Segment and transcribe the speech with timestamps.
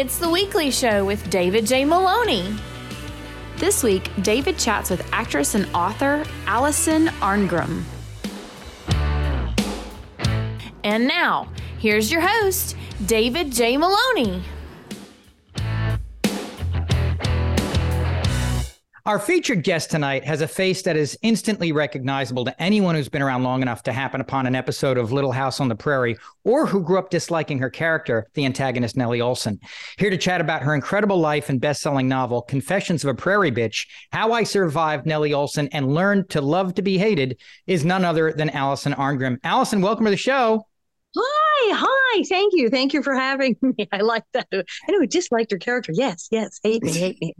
[0.00, 1.84] It's the weekly show with David J.
[1.84, 2.56] Maloney.
[3.58, 7.82] This week, David chats with actress and author Alison Arngrim.
[10.84, 13.76] And now, here's your host, David J.
[13.76, 14.42] Maloney.
[19.06, 23.22] Our featured guest tonight has a face that is instantly recognizable to anyone who's been
[23.22, 26.66] around long enough to happen upon an episode of Little House on the Prairie or
[26.66, 29.58] who grew up disliking her character, the antagonist Nellie Oleson.
[29.96, 33.86] Here to chat about her incredible life and best-selling novel, Confessions of a Prairie Bitch,
[34.12, 38.32] How I Survived Nellie Oleson and Learned to Love to Be Hated is none other
[38.32, 39.38] than Alison Arngrim.
[39.44, 40.66] Alison, welcome to the show.
[41.16, 42.22] Hi, hi.
[42.28, 42.68] Thank you.
[42.68, 43.88] Thank you for having me.
[43.92, 44.46] I like that.
[44.52, 45.92] I know, I disliked her character.
[45.94, 46.60] Yes, yes.
[46.62, 47.34] Hate me, hate me.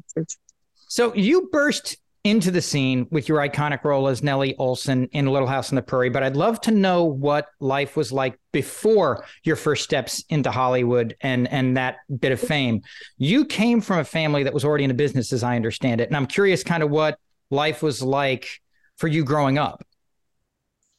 [0.90, 5.46] So you burst into the scene with your iconic role as Nellie Oleson in Little
[5.46, 9.54] House on the Prairie, but I'd love to know what life was like before your
[9.54, 12.82] first steps into Hollywood and and that bit of fame.
[13.18, 16.08] You came from a family that was already in the business, as I understand it,
[16.08, 17.20] and I'm curious, kind of what
[17.50, 18.48] life was like
[18.96, 19.86] for you growing up.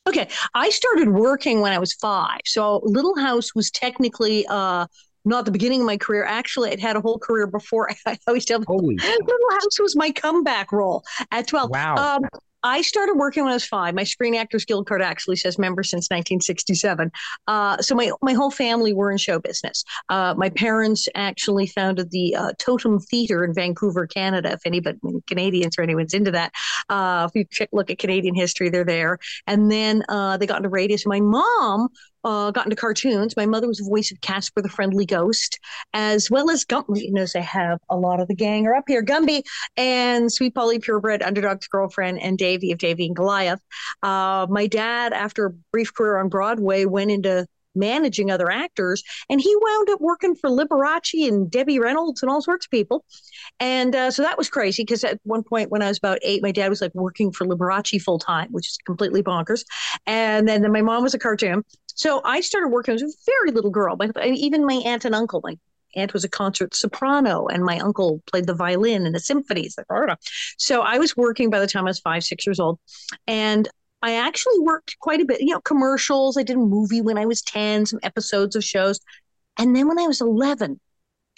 [0.07, 4.87] Okay, I started working when I was five, so Little House was technically uh,
[5.25, 6.23] not the beginning of my career.
[6.25, 7.91] Actually, it had a whole career before.
[8.05, 8.95] I always tell Holy.
[8.95, 11.69] Little House was my comeback role at 12.
[11.69, 11.95] Wow.
[11.95, 12.23] Um,
[12.63, 13.95] I started working when I was five.
[13.95, 17.11] My Screen Actors Guild card actually says member since 1967.
[17.47, 19.83] Uh, so my my whole family were in show business.
[20.09, 24.53] Uh, my parents actually founded the uh, Totem Theatre in Vancouver, Canada.
[24.53, 26.51] If anybody Canadians or anyone's into that,
[26.89, 29.17] uh, if you check, look at Canadian history, they're there.
[29.47, 30.97] And then uh, they got into radio.
[30.97, 31.89] So my mom
[32.23, 33.35] uh, got into cartoons.
[33.35, 35.59] My mother was voice of Casper the Friendly Ghost,
[35.93, 37.01] as well as Gumby.
[37.01, 39.03] You know, they have a lot of the gang are up here.
[39.03, 39.43] Gumby
[39.77, 43.61] and Sweet Polly Purebred, Underdog's Girlfriend, and Davy of Davy and Goliath.
[44.03, 49.03] Uh, my dad, after a brief career on Broadway, went into managing other actors.
[49.29, 53.05] And he wound up working for Liberace and Debbie Reynolds and all sorts of people.
[53.59, 56.41] And uh, so that was crazy because at one point when I was about eight,
[56.41, 59.63] my dad was like working for Liberace full time, which is completely bonkers.
[60.05, 61.63] And then, then my mom was a cartoon.
[61.95, 63.97] So I started working as a very little girl.
[64.23, 65.57] Even my aunt and uncle, my
[65.95, 69.75] aunt was a concert soprano, and my uncle played the violin in the symphonies.
[70.57, 72.79] So I was working by the time I was five, six years old,
[73.27, 73.67] and
[74.01, 75.41] I actually worked quite a bit.
[75.41, 76.37] You know, commercials.
[76.37, 78.99] I did a movie when I was ten, some episodes of shows,
[79.57, 80.79] and then when I was eleven,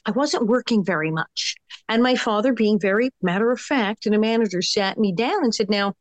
[0.06, 1.56] I wasn't working very much.
[1.90, 5.54] And my father, being very matter of fact and a manager, sat me down and
[5.54, 5.96] said, "Now."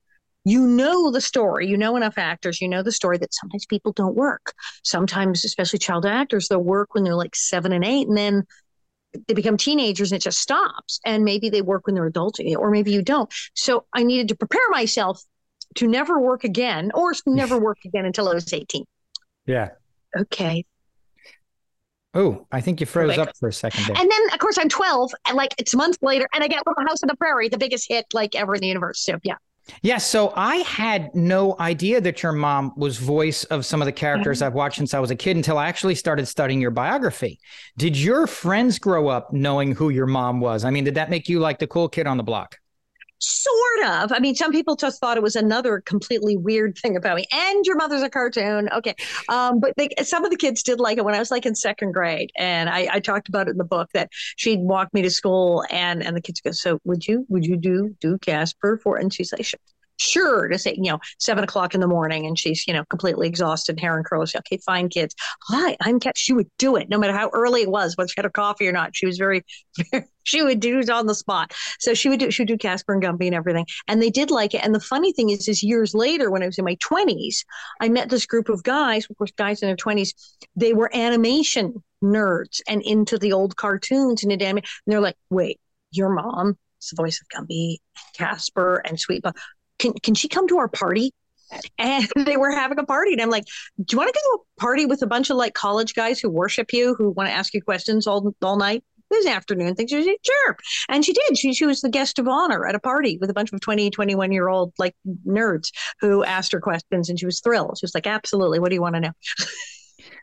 [0.45, 1.67] You know the story.
[1.69, 2.61] You know enough actors.
[2.61, 4.55] You know the story that sometimes people don't work.
[4.83, 8.45] Sometimes, especially child actors, they'll work when they're like seven and eight, and then
[9.29, 11.01] they become teenagers and it just stops.
[11.05, 13.33] And maybe they work when they're adults, eh, or maybe you don't.
[13.55, 15.23] So I needed to prepare myself
[15.77, 18.85] to never work again, or never work again until I was eighteen.
[19.47, 19.71] Yeah.
[20.17, 20.65] Okay.
[22.15, 23.97] Oh, I think you froze up for a second there.
[23.97, 26.85] And then, of course, I'm 12, and like it's months later, and I get Little
[26.87, 29.03] House on the Prairie, the biggest hit like ever in the universe.
[29.03, 29.37] So, yeah.
[29.83, 33.93] Yeah, so I had no idea that your mom was voice of some of the
[33.93, 34.47] characters mm-hmm.
[34.47, 37.39] I've watched since I was a kid until I actually started studying your biography.
[37.77, 40.65] Did your friends grow up knowing who your mom was?
[40.65, 42.59] I mean, did that make you like the cool kid on the block?
[43.25, 44.11] Sort of.
[44.11, 47.25] I mean, some people just thought it was another completely weird thing about me.
[47.33, 48.69] And your mother's a cartoon.
[48.73, 48.97] Okay.
[49.29, 51.55] Um, but they, some of the kids did like it when I was like in
[51.55, 52.33] second grade.
[52.37, 55.65] And I, I talked about it in the book that she'd walk me to school
[55.71, 59.15] and, and the kids go, so would you, would you do, do Casper for, and
[59.15, 59.61] she's like, sure
[60.11, 63.79] to say, you know, seven o'clock in the morning and she's, you know, completely exhausted,
[63.79, 64.35] hair and curls.
[64.35, 65.15] Okay, fine, kids.
[65.49, 66.19] Hi, I'm Cat.
[66.19, 68.69] She would do it no matter how early it was, whether she had a coffee
[68.69, 68.95] or not.
[68.95, 69.45] She was very,
[70.25, 71.53] she would do it on the spot.
[71.79, 73.67] So she would do, she would do Casper and Gumby and everything.
[73.89, 74.65] And they did like it.
[74.65, 77.45] And the funny thing is, is years later, when I was in my 20s,
[77.81, 80.15] I met this group of guys, of course, guys in their 20s,
[80.57, 85.61] they were animation nerds and into the old cartoons and, and they're like, wait,
[85.93, 87.79] your mom is the voice of Gumby,
[88.15, 89.23] Casper, and Sweet
[89.83, 91.13] can can she come to our party?
[91.79, 93.45] And they were having a party, and I'm like,
[93.77, 96.21] "Do you want to go to a party with a bunch of like college guys
[96.21, 99.91] who worship you, who want to ask you questions all all night?" This afternoon, things
[99.91, 100.57] she said, sure.
[100.89, 101.37] And she did.
[101.37, 103.91] She, she was the guest of honor at a party with a bunch of 20,
[103.91, 104.95] 21 year old like
[105.27, 105.71] nerds
[106.01, 107.77] who asked her questions and she was thrilled.
[107.79, 108.59] She was like, absolutely.
[108.59, 109.13] What do you want to know?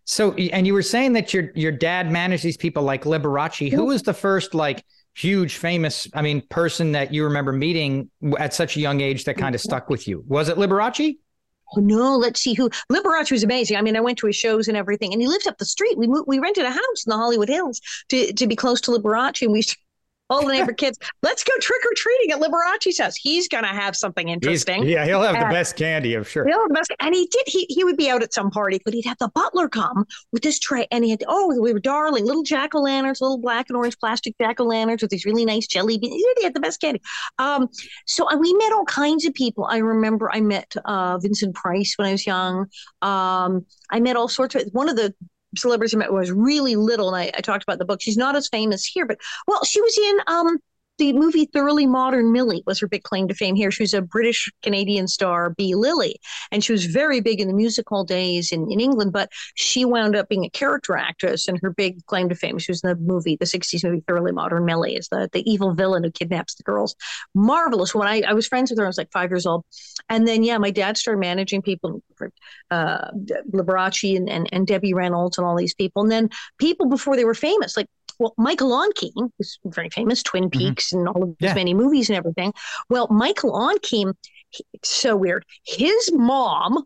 [0.06, 3.72] so, and you were saying that your, your dad managed these people like Liberace.
[3.72, 4.84] Who was the first like
[5.16, 9.36] huge famous i mean person that you remember meeting at such a young age that
[9.38, 10.24] kind of stuck with you.
[10.28, 11.18] Was it liberace?
[11.76, 13.78] Oh no let's see who liberace was amazing.
[13.78, 15.98] I mean i went to his shows and everything and he lived up the street.
[15.98, 18.92] We moved, we rented a house in the hollywood hills to, to be close to
[18.92, 19.64] liberace and we
[20.30, 23.16] all the neighbor kids, let's go trick or treating at Liberace's house.
[23.16, 24.84] He's going to have something interesting.
[24.84, 26.48] He's, yeah, he'll have the best candy, I'm sure.
[26.48, 27.44] He'll have the best, and he did.
[27.48, 30.44] He he would be out at some party, but he'd have the butler come with
[30.44, 33.68] this tray, and he had oh, we were darling little jack o' lanterns, little black
[33.70, 36.16] and orange plastic jack o' lanterns with these really nice jelly beans.
[36.38, 37.02] He had the best candy.
[37.38, 37.68] Um,
[38.06, 39.66] so we met all kinds of people.
[39.66, 42.68] I remember I met uh, Vincent Price when I was young.
[43.02, 45.14] Um, I met all sorts of one of the
[45.58, 48.02] celebrities I met was really little, and I, I, talked about the book.
[48.02, 50.60] She's not as famous here, but well, she was in um,
[51.00, 53.72] the movie Thoroughly Modern Millie was her big claim to fame here.
[53.72, 56.20] She was a British Canadian star, Bea Lillie,
[56.52, 60.16] and she was very big in the musical days in, in England, but she wound
[60.16, 62.96] up being a character actress and her big claim to fame, she was in the
[62.98, 66.64] movie, the 60s movie Thoroughly Modern Millie, is the, the evil villain who kidnaps the
[66.64, 66.96] girls.
[67.34, 67.96] Marvelous.
[67.96, 69.66] When I, I was friends with her, I was like five years old.
[70.10, 72.04] And then, yeah, my dad started managing people,
[72.72, 73.12] uh,
[73.52, 76.04] Liberace and, and, and Debbie Reynolds and all these people.
[76.04, 77.88] And then people before they were famous, like
[78.20, 80.60] well, Michael Ontkean, who's very famous, Twin mm-hmm.
[80.60, 81.00] Peaks mm-hmm.
[81.00, 81.50] and all of yeah.
[81.50, 82.54] his many movies and everything.
[82.90, 84.14] Well, Michael Ontkean,
[84.84, 85.46] so weird.
[85.66, 86.84] His mom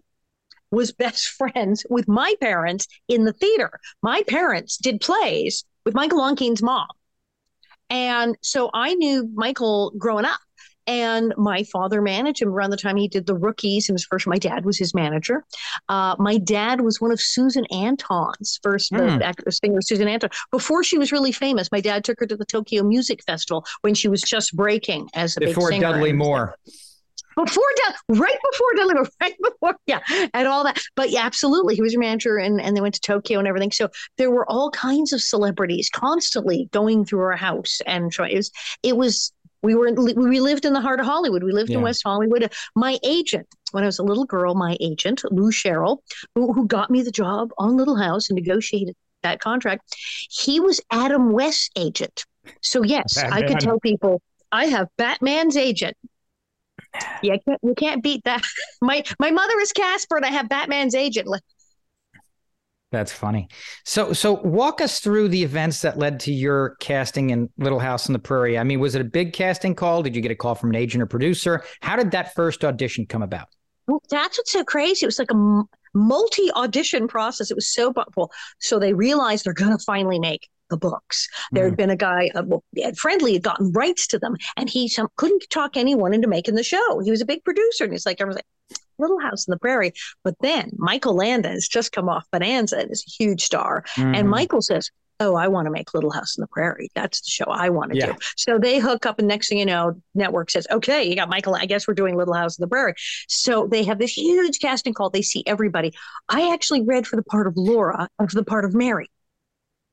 [0.71, 3.79] was best friends with my parents in the theater.
[4.01, 6.87] My parents did plays with Michael Ontkean's mom.
[7.89, 10.39] And so I knew Michael growing up.
[10.87, 13.89] And my father managed him around the time he did the rookies.
[13.89, 15.43] And his first, my dad was his manager.
[15.89, 19.21] Uh, my dad was one of Susan Anton's first mm.
[19.21, 20.29] actress singer, Susan Anton.
[20.51, 23.93] Before she was really famous, my dad took her to the Tokyo Music Festival when
[23.93, 25.93] she was just breaking as a before big singer.
[25.93, 26.55] Dudley Moore.
[27.35, 27.63] Before
[28.09, 29.99] right before Dudley right before, yeah,
[30.33, 30.79] and all that.
[30.95, 33.71] But yeah, absolutely, he was your manager, and and they went to Tokyo and everything.
[33.71, 38.51] So there were all kinds of celebrities constantly going through our house, and it was
[38.83, 39.31] it was
[39.63, 41.43] we were we lived in the heart of Hollywood.
[41.43, 41.77] We lived yeah.
[41.77, 42.51] in West Hollywood.
[42.75, 46.03] My agent, when I was a little girl, my agent Lou Sherrill,
[46.35, 49.95] who, who got me the job on Little House and negotiated that contract,
[50.29, 52.25] he was Adam West's agent.
[52.61, 53.43] So yes, Batman.
[53.43, 54.21] I could tell people
[54.51, 55.97] I have Batman's agent.
[57.23, 58.43] Yeah, you can't, you can't beat that.
[58.81, 61.27] My my mother is Casper, and I have Batman's agent.
[62.93, 63.47] That's funny.
[63.85, 68.07] So, so walk us through the events that led to your casting in Little House
[68.07, 68.55] on the Prairie.
[68.55, 70.03] I mean, was it a big casting call?
[70.03, 71.63] Did you get a call from an agent or producer?
[71.81, 73.47] How did that first audition come about?
[73.87, 75.05] Well, that's what's so crazy.
[75.05, 75.63] It was like a
[75.95, 77.49] multi audition process.
[77.49, 78.29] It was so well.
[78.59, 81.27] So they realized they're going to finally make the books.
[81.51, 81.77] There had mm.
[81.77, 82.63] been a guy, uh, well,
[82.95, 86.63] Friendly had gotten rights to them, and he some, couldn't talk anyone into making the
[86.63, 86.99] show.
[86.99, 88.45] He was a big producer, and he's like, everyone's like,
[88.99, 89.93] Little House in the Prairie.
[90.23, 93.83] But then Michael Landon has just come off Bonanza and is a huge star.
[93.97, 94.17] Mm.
[94.17, 96.89] And Michael says, Oh, I want to make Little House in the Prairie.
[96.95, 98.07] That's the show I want to yeah.
[98.07, 98.13] do.
[98.35, 101.55] So they hook up, and next thing you know, network says, Okay, you got Michael.
[101.55, 102.95] I guess we're doing Little House in the Prairie.
[103.27, 105.09] So they have this huge casting call.
[105.09, 105.93] They see everybody.
[106.29, 109.09] I actually read for the part of Laura and for the part of Mary.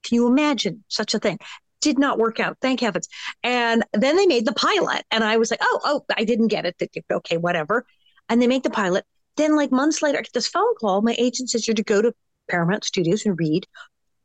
[0.02, 1.38] Can you imagine such a thing?
[1.80, 3.08] Did not work out, thank heavens.
[3.42, 6.66] And then they made the pilot, and I was like, oh, oh, I didn't get
[6.66, 6.76] it.
[7.10, 7.86] Okay, whatever.
[8.30, 9.04] And they make the pilot.
[9.36, 11.02] Then, like months later, I get this phone call.
[11.02, 12.14] My agent says you're to go to
[12.48, 13.66] Paramount Studios and read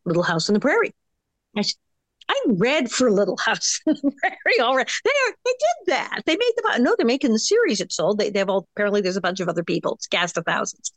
[0.06, 0.94] Little House on the Prairie.
[1.58, 1.76] I said,
[2.30, 4.90] I read for Little House on the Prairie already.
[5.04, 6.22] They are, they did that.
[6.26, 7.82] They made the no, they're making the series.
[7.82, 8.18] It's sold.
[8.20, 9.96] They, they have all apparently there's a bunch of other people.
[9.96, 10.92] It's cast of thousands,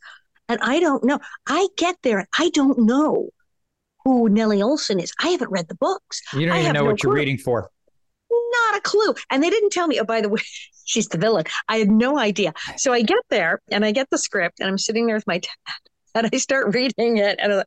[0.47, 1.19] and I don't know.
[1.47, 3.29] I get there and I don't know
[4.03, 5.13] who Nellie Oleson is.
[5.21, 6.21] I haven't read the books.
[6.33, 7.09] You don't I even know no what clue.
[7.09, 7.69] you're reading for.
[8.51, 9.13] Not a clue.
[9.29, 10.41] And they didn't tell me, oh, by the way,
[10.85, 11.45] she's the villain.
[11.67, 12.53] I had no idea.
[12.77, 15.39] So I get there and I get the script and I'm sitting there with my
[15.39, 15.49] dad
[16.15, 17.39] and I start reading it.
[17.39, 17.63] And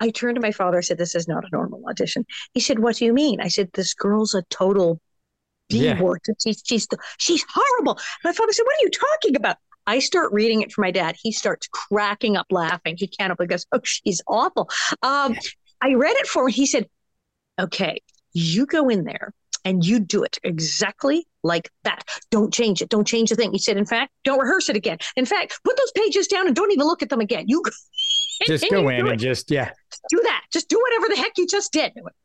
[0.00, 0.78] I turned to my father.
[0.78, 2.26] I said, This is not a normal audition.
[2.52, 3.40] He said, What do you mean?
[3.40, 5.00] I said, This girl's a total
[5.68, 6.00] B yeah.
[6.00, 6.20] word.
[6.42, 6.86] She's, she's,
[7.18, 7.98] she's horrible.
[8.22, 9.56] My father said, What are you talking about?
[9.86, 11.16] I start reading it for my dad.
[11.20, 12.96] He starts cracking up laughing.
[12.98, 14.68] He can't believe goes, Oh, she's awful.
[15.02, 15.36] Um,
[15.80, 16.52] I read it for him.
[16.52, 16.86] He said,
[17.60, 18.00] Okay,
[18.32, 19.32] you go in there
[19.64, 22.04] and you do it exactly like that.
[22.30, 22.88] Don't change it.
[22.88, 23.52] Don't change the thing.
[23.52, 24.98] He said, In fact, don't rehearse it again.
[25.16, 27.44] In fact, put those pages down and don't even look at them again.
[27.48, 27.62] You
[28.46, 29.70] just go in and just, yeah.
[30.10, 30.44] Do that.
[30.52, 31.92] Just do whatever the heck you just did.
[31.94, 32.16] Went,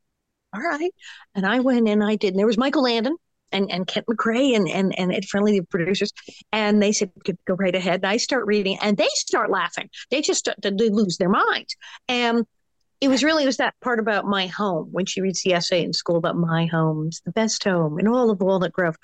[0.54, 0.92] All right.
[1.36, 2.30] And I went and I did.
[2.30, 3.16] And there was Michael Landon
[3.52, 6.12] and, and Kent McCray and, and, and Ed Friendly, the producers.
[6.52, 7.12] And they said,
[7.46, 8.02] go right ahead.
[8.02, 9.90] And I start reading and they start laughing.
[10.12, 11.76] They just they lose their minds.
[12.08, 12.46] And
[13.02, 15.84] it was really it was that part about my home when she reads the essay
[15.84, 18.96] in school about my home it's the best home in all of walnut grove.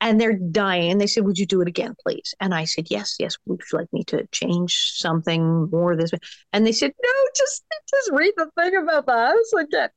[0.00, 2.34] And they're dying and they said would you do it again please?
[2.40, 6.20] And i said yes yes would you like me to change something more this way?
[6.52, 9.90] And they said no just just read the thing about the house again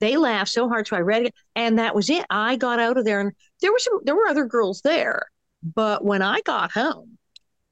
[0.00, 2.24] they laughed so hard, so I read it, and that was it.
[2.30, 5.26] I got out of there, and there were some, there were other girls there,
[5.62, 7.18] but when I got home,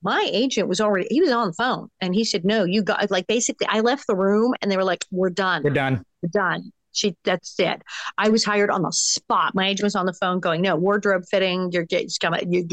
[0.02, 3.11] my agent was already he was on the phone, and he said, "No, you got
[3.11, 5.62] like basically." I left the room, and they were like, "We're done.
[5.62, 6.05] We're done.
[6.23, 7.83] We're done." She that's it.
[8.17, 9.55] I was hired on the spot.
[9.55, 11.71] My agent was on the phone going, "No wardrobe fitting.
[11.73, 11.87] You're
[12.21, 12.52] coming.
[12.52, 12.67] You,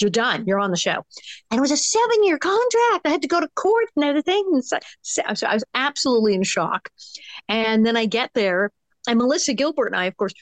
[0.00, 0.44] you're done.
[0.46, 1.04] You're on the show."
[1.50, 3.06] And it was a seven year contract.
[3.06, 4.44] I had to go to court and everything.
[4.52, 6.88] And so, so I was absolutely in shock.
[7.48, 8.70] And then I get there,
[9.06, 10.32] and Melissa Gilbert and I, of course,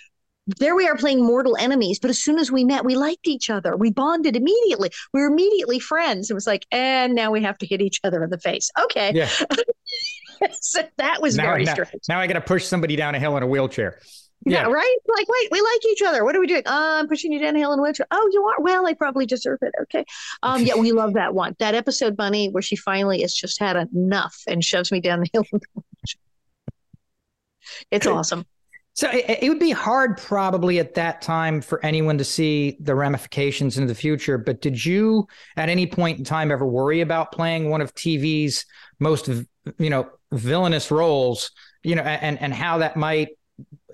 [0.59, 1.99] there we are playing mortal enemies.
[1.99, 3.77] But as soon as we met, we liked each other.
[3.77, 4.91] We bonded immediately.
[5.13, 6.31] We were immediately friends.
[6.31, 8.71] It was like, and now we have to hit each other in the face.
[8.85, 9.13] Okay.
[9.15, 9.29] Yeah.
[10.61, 12.03] so that was now, very now, strange.
[12.09, 13.99] Now I got to push somebody down a hill in a wheelchair.
[14.47, 14.63] Yeah.
[14.63, 14.73] yeah.
[14.73, 14.99] right.
[15.07, 16.25] Like, wait, we like each other.
[16.25, 16.63] What are we doing?
[16.67, 18.07] Uh, I'm pushing you down a hill in a wheelchair.
[18.11, 18.63] Oh, you are.
[18.63, 19.73] Well, I probably deserve it.
[19.83, 20.05] Okay.
[20.43, 21.57] Um, yeah, we love that one.
[21.59, 25.29] That episode, Bunny, where she finally has just had enough and shoves me down the
[25.33, 25.45] hill.
[27.91, 28.47] it's awesome.
[28.95, 32.95] So it, it, would be hard probably at that time for anyone to see the
[32.95, 34.37] ramifications in the future.
[34.37, 38.67] But did you at any point in time ever worry about playing one of TV's
[38.99, 39.29] most,
[39.79, 43.29] you know, villainous roles, you know, and, and how that might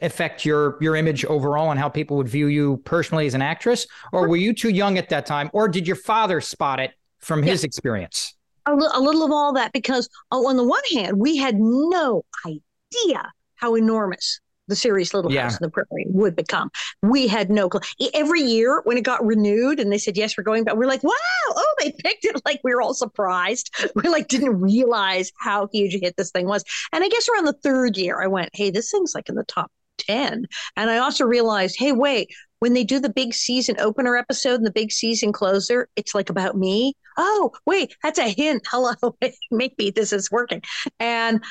[0.03, 3.87] affect your your image overall and how people would view you personally as an actress?
[4.13, 5.51] Or were you too young at that time?
[5.53, 7.67] Or did your father spot it from his yeah.
[7.67, 8.35] experience?
[8.67, 13.31] A little of all that because oh, on the one hand, we had no idea
[13.55, 15.45] how enormous the series Little yeah.
[15.45, 16.71] House on the Prairie would become.
[17.03, 17.81] We had no clue.
[18.15, 21.03] Every year when it got renewed and they said, yes, we're going back, we're like,
[21.03, 21.13] wow,
[21.49, 22.41] oh, they picked it.
[22.45, 23.75] Like we were all surprised.
[23.95, 26.65] We like didn't realize how huge a hit this thing was.
[26.93, 29.45] And I guess around the third year, I went, hey, this thing's like in the
[29.45, 30.47] top 10.
[30.77, 32.31] And I also realized, hey, wait,
[32.61, 36.31] when they do the big season opener episode and the big season closer, it's like
[36.31, 36.95] about me.
[37.17, 38.67] Oh, wait, that's a hint.
[38.71, 38.95] Hello,
[39.51, 40.63] maybe this is working.
[40.99, 41.43] And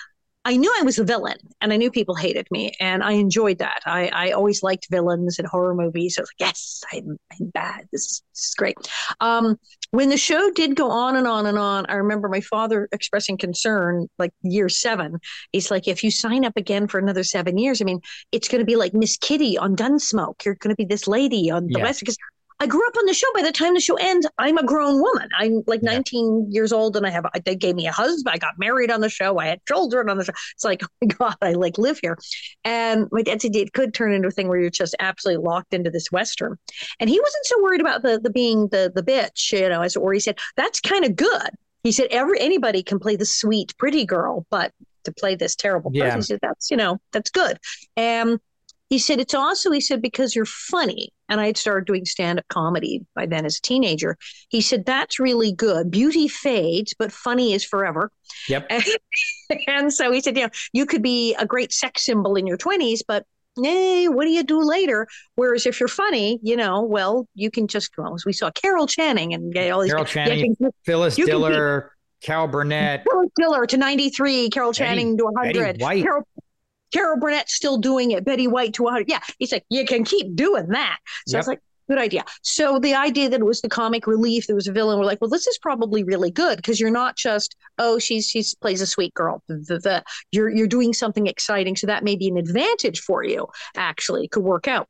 [0.45, 3.57] I knew I was a villain and I knew people hated me and I enjoyed
[3.57, 3.81] that.
[3.87, 6.17] I, I always liked villains in horror movies.
[6.17, 7.87] I was like, yes, I'm, I'm bad.
[7.91, 8.77] This is, this is great.
[9.19, 9.57] Um,
[9.89, 13.37] when the show did go on and on and on, I remember my father expressing
[13.37, 15.17] concern like year seven.
[15.51, 18.59] He's like, if you sign up again for another seven years, I mean, it's going
[18.59, 20.45] to be like Miss Kitty on Gunsmoke.
[20.45, 21.85] You're going to be this lady on the yeah.
[21.85, 22.17] West because
[22.59, 23.27] I grew up on the show.
[23.33, 25.27] By the time the show ends, I'm a grown woman.
[25.37, 25.91] I'm like yeah.
[25.91, 28.33] 19 years old, and I have they gave me a husband.
[28.33, 29.39] I got married on the show.
[29.39, 30.33] I had children on the show.
[30.53, 32.17] It's like, oh my god, I like live here.
[32.63, 35.73] And my dad said it could turn into a thing where you're just absolutely locked
[35.73, 36.57] into this western.
[36.99, 39.97] And he wasn't so worried about the the being the the bitch, you know, as
[39.97, 41.49] or he said that's kind of good.
[41.83, 44.71] He said every anybody can play the sweet pretty girl, but
[45.03, 46.15] to play this terrible person, yeah.
[46.15, 47.59] he said that's you know that's good.
[47.97, 48.39] And
[48.89, 52.47] he said it's also he said because you're funny and i had started doing stand-up
[52.49, 54.17] comedy by then as a teenager
[54.49, 58.11] he said that's really good beauty fades but funny is forever
[58.47, 58.83] yep and,
[59.67, 62.57] and so he said you know you could be a great sex symbol in your
[62.57, 63.25] 20s but
[63.61, 65.07] hey, what do you do later?
[65.35, 68.17] Whereas if you're funny, you know, well, you can just go.
[68.25, 69.91] we saw Carol Channing and get all these.
[69.91, 71.91] Carol Channing, can, Phyllis Diller,
[72.21, 73.05] Carol Burnett.
[73.09, 75.81] Phyllis Diller to 93, Carol Channing to 100.
[75.81, 76.03] White.
[76.03, 76.27] Carol,
[76.95, 78.23] Carol Burnett's still doing it.
[78.23, 79.09] Betty White to 100.
[79.09, 79.19] Yeah.
[79.37, 80.97] He's like, you can keep doing that.
[81.27, 81.35] So yep.
[81.35, 81.59] I was like,
[81.89, 82.23] good idea.
[82.41, 85.19] So the idea that it was the comic relief, there was a villain, we're like,
[85.19, 88.87] well, this is probably really good because you're not just, oh, she's she's plays a
[88.87, 89.43] sweet girl.
[89.49, 91.75] The, the, you're you're doing something exciting.
[91.75, 94.87] So that may be an advantage for you, actually, could work out.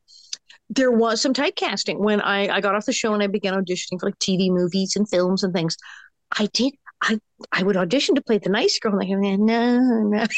[0.70, 4.00] There was some typecasting when I, I got off the show and I began auditioning
[4.00, 5.76] for like TV movies and films and things.
[6.38, 7.20] I did I
[7.52, 8.98] I would audition to play the nice girl.
[9.00, 10.26] And like, no, no.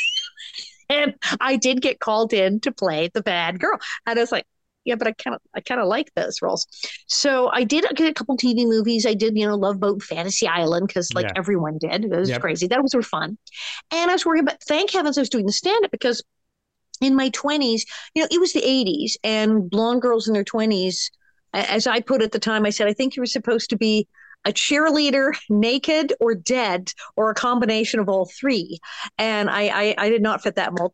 [0.89, 3.79] and I did get called in to play the bad girl.
[4.05, 4.45] And I was like,
[4.85, 6.65] yeah, but I kind of I kind of like those roles.
[7.07, 9.05] So I did get a couple TV movies.
[9.05, 11.33] I did, you know, Love Boat, Fantasy Island, because like yeah.
[11.35, 12.05] everyone did.
[12.05, 12.39] It was yep.
[12.39, 12.67] crazy.
[12.67, 13.37] That was of fun.
[13.91, 16.23] And I was working, but thank heavens I was doing the stand up because
[17.01, 17.81] in my 20s,
[18.15, 21.11] you know, it was the 80s and blonde girls in their 20s,
[21.53, 24.07] as I put at the time, I said, I think you were supposed to be
[24.47, 28.79] a cheerleader, naked or dead, or a combination of all three.
[29.17, 30.93] And I, I, I did not fit that mold.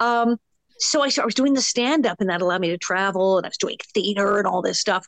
[0.00, 0.38] Um,
[0.78, 3.46] so I, I was doing the stand up, and that allowed me to travel, and
[3.46, 5.06] I was doing theater and all this stuff.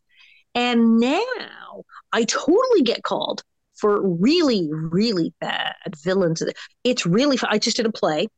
[0.55, 3.43] And now I totally get called
[3.75, 6.43] for really, really bad villains.
[6.85, 7.51] It's really fun.
[7.53, 8.29] I just did a play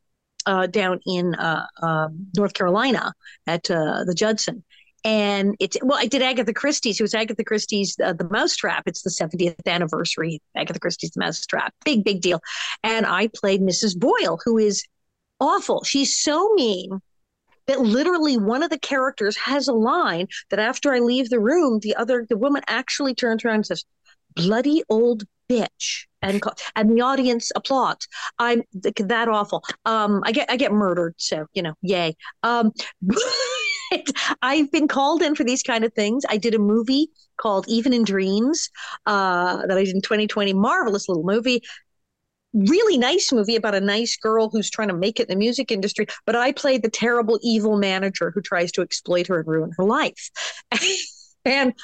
[0.46, 3.12] uh, down in uh, uh, North Carolina
[3.46, 4.64] at uh, the Judson,
[5.04, 6.98] and it's well, I did Agatha Christie's.
[6.98, 8.84] It was Agatha Christie's uh, The Mousetrap.
[8.86, 10.40] It's the 70th anniversary.
[10.56, 12.40] Agatha Christie's The Mousetrap, big big deal.
[12.82, 13.98] And I played Mrs.
[13.98, 14.84] Boyle, who is
[15.40, 15.84] awful.
[15.84, 17.00] She's so mean
[17.66, 21.80] that literally one of the characters has a line that after I leave the room,
[21.80, 23.84] the other the woman actually turns around and says,
[24.34, 26.42] "Bloody old bitch." And,
[26.74, 28.08] and the audience applauds.
[28.40, 29.62] I'm that awful.
[29.84, 32.16] Um, I get I get murdered, so you know, yay.
[32.42, 32.72] Um,
[34.42, 36.24] I've been called in for these kind of things.
[36.28, 38.70] I did a movie called Even in Dreams
[39.06, 40.52] uh, that I did in 2020.
[40.54, 41.62] Marvelous little movie.
[42.54, 45.70] really nice movie about a nice girl who's trying to make it in the music
[45.70, 49.72] industry, but I played the terrible evil manager who tries to exploit her and ruin
[49.76, 50.30] her life.
[51.44, 51.74] and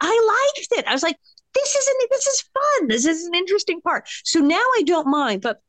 [0.00, 0.86] I liked it.
[0.86, 1.16] I was like,
[1.54, 2.88] this isn't this is fun.
[2.88, 4.08] This is an interesting part.
[4.24, 5.60] So now I don't mind, but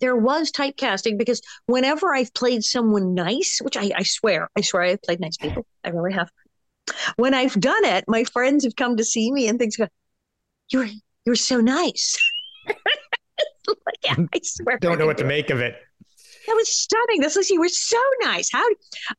[0.00, 4.82] there was typecasting because whenever I've played someone nice, which I, I swear, I swear
[4.82, 5.66] I've played nice people.
[5.84, 6.30] I really have.
[7.16, 9.86] When I've done it, my friends have come to see me and things go,
[10.70, 10.88] You're
[11.24, 12.16] you're so nice.
[12.66, 12.76] like,
[14.04, 14.78] yeah, I swear.
[14.78, 15.76] Don't know what to make of it.
[16.46, 17.20] That was stunning.
[17.20, 18.50] This was you were so nice.
[18.52, 18.66] How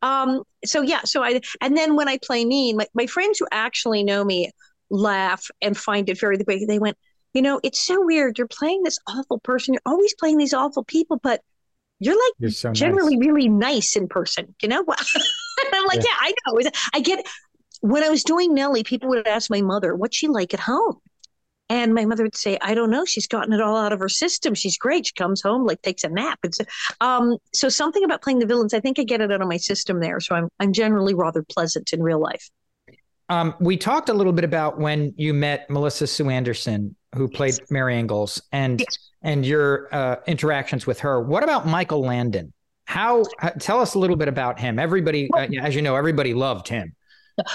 [0.02, 3.48] um so yeah, so I and then when I play mean, my, my friends who
[3.52, 4.52] actually know me
[4.90, 6.98] laugh and find it very the way they went,
[7.34, 8.38] you know, it's so weird.
[8.38, 9.74] You're playing this awful person.
[9.74, 11.42] You're always playing these awful people, but
[12.00, 13.28] you're like you're so generally nice.
[13.28, 14.84] really nice in person, you know?
[15.74, 16.04] I'm like, yeah.
[16.06, 16.72] yeah, I know.
[16.94, 17.26] I get
[17.82, 21.00] when I was doing Nellie, people would ask my mother, what's she like at home?
[21.70, 23.04] And my mother would say, I don't know.
[23.06, 24.54] She's gotten it all out of her system.
[24.54, 25.08] She's great.
[25.08, 26.40] She comes home, like takes a nap.
[26.44, 26.60] It's
[27.02, 29.58] um, so something about playing the villains, I think I get it out of my
[29.58, 30.20] system there.
[30.20, 32.50] So I'm I'm generally rather pleasant in real life.
[33.30, 37.56] Um, we talked a little bit about when you met Melissa Sue Anderson, who played
[37.60, 37.72] yes.
[37.72, 38.98] Mary Ingalls, and yes.
[39.22, 41.22] and your uh, interactions with her.
[41.22, 42.54] What about Michael Landon?
[42.86, 43.24] How
[43.60, 44.80] tell us a little bit about him?
[44.80, 46.94] Everybody, uh, as you know, everybody loved him.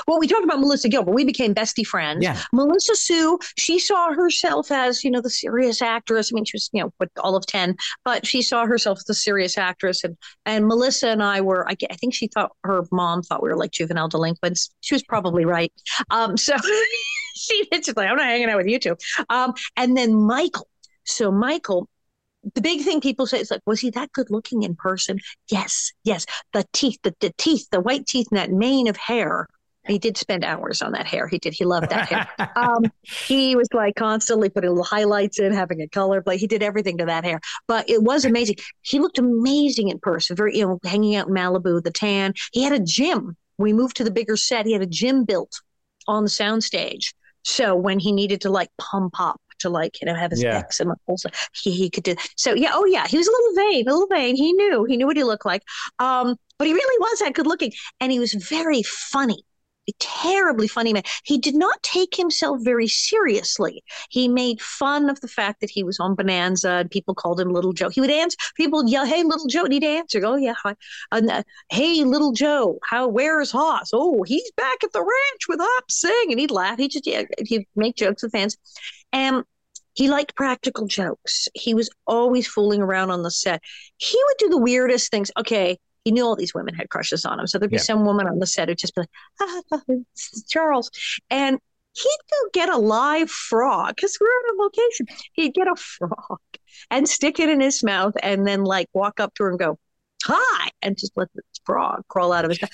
[0.07, 1.13] Well, we talked about Melissa Gilbert.
[1.13, 2.23] We became bestie friends.
[2.23, 2.41] Yeah.
[2.53, 6.33] Melissa Sue, she saw herself as, you know, the serious actress.
[6.33, 9.05] I mean, she was, you know, with all of 10, but she saw herself as
[9.05, 10.05] the serious actress.
[10.05, 13.49] And and Melissa and I were, I, I think she thought her mom thought we
[13.49, 14.71] were like juvenile delinquents.
[14.81, 15.73] She was probably right.
[16.11, 16.57] Um, so
[17.39, 18.97] she did just like, I'm not hanging out with you two.
[19.29, 20.69] Um, and then Michael.
[21.05, 21.89] So Michael,
[22.55, 25.21] the big thing people say is like, was he that good looking in person?
[25.51, 26.27] Yes, yes.
[26.53, 29.49] The teeth, the, the teeth, the white teeth, and that mane of hair
[29.89, 31.27] he did spend hours on that hair.
[31.27, 31.55] He did.
[31.55, 32.53] He loved that hair.
[32.57, 36.37] um, he was like constantly putting little highlights in, having a color play.
[36.37, 38.57] He did everything to that hair, but it was amazing.
[38.83, 40.37] He looked amazing in person.
[40.37, 42.35] Very, you know, hanging out in Malibu, the tan.
[42.53, 43.37] He had a gym.
[43.57, 44.67] We moved to the bigger set.
[44.67, 45.61] He had a gym built
[46.07, 47.13] on the soundstage.
[47.49, 50.63] So when he needed to like pump up to like you know have his yeah.
[50.81, 52.15] and muscles, he, he could do.
[52.37, 54.37] So yeah, oh yeah, he was a little vain, a little vain.
[54.37, 55.63] He knew he knew what he looked like.
[55.99, 59.45] Um, but he really was that good looking, and he was very funny
[59.99, 61.03] terribly funny man.
[61.25, 63.83] He did not take himself very seriously.
[64.11, 67.53] He made fun of the fact that he was on Bonanza and people called him
[67.53, 67.89] Little Joe.
[67.89, 70.21] He would answer, people would yell, Hey, Little Joe, need to answer.
[70.25, 70.55] Oh, yeah.
[70.63, 70.75] Hi.
[71.13, 73.91] And, uh, hey, Little Joe, how, where's Hoss?
[73.93, 76.27] Oh, he's back at the ranch with Hop Sing.
[76.31, 76.79] And he'd laugh.
[76.79, 78.57] He just, yeah, he'd make jokes with fans.
[79.13, 79.45] And
[79.95, 81.49] he liked practical jokes.
[81.55, 83.61] He was always fooling around on the set.
[83.97, 85.31] He would do the weirdest things.
[85.37, 87.47] Okay, he knew all these women had crushes on him.
[87.47, 87.83] So there'd be yeah.
[87.83, 89.95] some woman on the set who'd just be like, ah, ah, ah
[90.49, 90.91] Charles.
[91.31, 91.59] And
[91.95, 95.07] he'd go get a live frog because we are on a location.
[95.33, 96.41] He'd get a frog
[96.91, 99.79] and stick it in his mouth and then like walk up to her and go,
[100.25, 102.71] hi, and just let the frog crawl out of his mouth.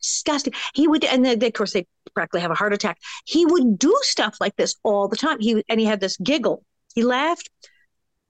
[0.00, 0.52] Disgusting.
[0.72, 2.98] He would, and then of course they practically have a heart attack.
[3.24, 5.40] He would do stuff like this all the time.
[5.40, 6.64] He and he had this giggle.
[6.94, 7.50] He laughed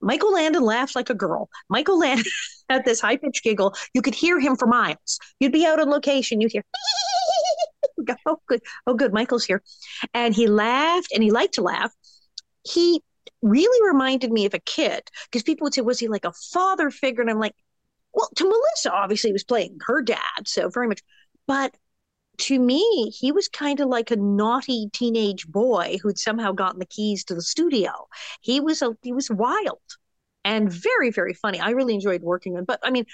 [0.00, 1.48] Michael Landon laughed like a girl.
[1.68, 2.24] Michael Landon
[2.68, 3.74] had this high pitched giggle.
[3.94, 5.18] You could hear him for miles.
[5.38, 6.64] You'd be out on location, you'd hear,
[8.26, 8.62] oh, good.
[8.86, 9.12] Oh, good.
[9.12, 9.62] Michael's here.
[10.14, 11.92] And he laughed and he liked to laugh.
[12.64, 13.02] He
[13.42, 16.90] really reminded me of a kid because people would say, was he like a father
[16.90, 17.22] figure?
[17.22, 17.54] And I'm like,
[18.12, 20.46] well, to Melissa, obviously, he was playing her dad.
[20.46, 21.00] So very much.
[21.46, 21.74] But
[22.40, 26.87] to me, he was kind of like a naughty teenage boy who'd somehow gotten the
[26.87, 27.90] keys to the studio.
[28.40, 29.81] He was a he was wild
[30.44, 31.61] and very very funny.
[31.61, 32.64] I really enjoyed working on.
[32.64, 33.07] But I mean,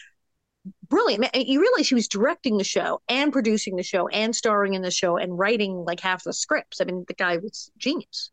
[0.89, 1.29] brilliant.
[1.35, 4.91] You realize he was directing the show and producing the show and starring in the
[4.91, 6.81] show and writing like half the scripts.
[6.81, 8.31] I mean, the guy was genius.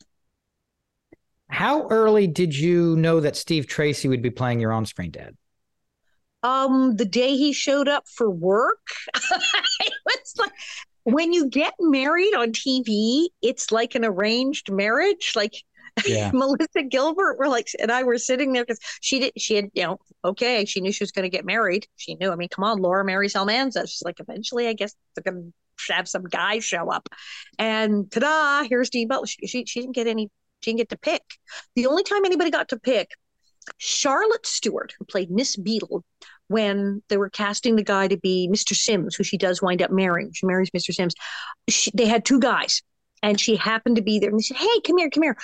[1.49, 5.35] How early did you know that Steve Tracy would be playing your on-screen dad?
[6.43, 8.85] Um, the day he showed up for work,
[10.07, 10.51] it's like
[11.03, 15.33] when you get married on TV, it's like an arranged marriage.
[15.35, 15.53] Like
[16.05, 16.31] yeah.
[16.33, 19.83] Melissa Gilbert were like, and I were sitting there because she did, she had, you
[19.83, 21.87] know, okay, she knew she was going to get married.
[21.95, 23.85] She knew, I mean, come on, Laura marries Almanzo.
[23.85, 25.53] She's like, eventually, I guess they're going
[25.87, 27.09] to have some guy show up.
[27.59, 29.27] And ta da, here's Dean Butler.
[29.27, 30.29] She, she, she didn't get any,
[30.61, 31.23] she didn't get to pick.
[31.75, 33.11] The only time anybody got to pick
[33.77, 36.03] Charlotte Stewart, who played Miss Beadle,
[36.53, 38.75] when they were casting the guy to be Mr.
[38.75, 40.31] Sims, who she does wind up marrying.
[40.33, 40.93] She marries Mr.
[40.93, 41.15] Sims.
[41.67, 42.83] She, they had two guys,
[43.23, 44.29] and she happened to be there.
[44.29, 45.35] And they said, "Hey, come here, come here.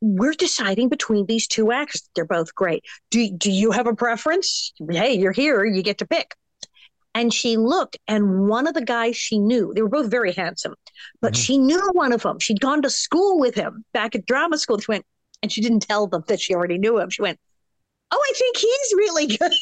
[0.00, 2.08] We're deciding between these two actors.
[2.16, 2.84] They're both great.
[3.12, 4.72] Do do you have a preference?
[4.90, 5.64] Hey, you're here.
[5.64, 6.34] You get to pick."
[7.14, 10.74] And she looked, and one of the guys she knew, they were both very handsome,
[11.22, 11.40] but mm-hmm.
[11.40, 12.40] she knew one of them.
[12.40, 14.78] She'd gone to school with him back at drama school.
[14.78, 15.06] She went,
[15.42, 17.08] and she didn't tell them that she already knew him.
[17.08, 17.38] She went,
[18.10, 19.52] oh, I think he's really good.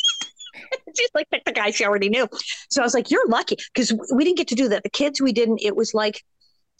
[0.96, 2.28] She's like pick the guy she already knew.
[2.70, 4.82] So I was like, you're lucky because we didn't get to do that.
[4.82, 5.60] The kids we didn't.
[5.62, 6.22] It was like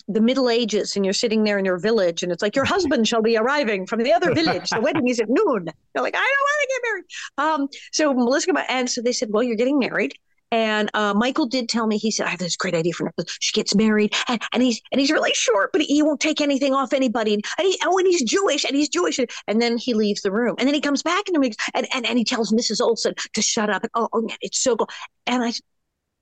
[0.08, 3.08] the Middle Ages, and you're sitting there in your village, and it's like your husband
[3.08, 4.68] shall be arriving from the other village.
[4.70, 5.64] The wedding is at noon.
[5.64, 7.04] They're like, I don't want to get married.
[7.38, 10.14] Um, so Melissa, and so they said, well, you're getting married.
[10.54, 13.24] And uh, Michael did tell me he said I have this great idea for her.
[13.40, 16.72] She gets married, and, and he's and he's really short, but he won't take anything
[16.72, 17.34] off anybody.
[17.34, 20.30] And, he, oh, and he's Jewish, and he's Jewish, and, and then he leaves the
[20.30, 22.80] room, and then he comes back and and and, and he tells Mrs.
[22.80, 23.82] Oleson to shut up.
[23.82, 24.88] And oh, oh man, it's so cool.
[25.26, 25.52] And I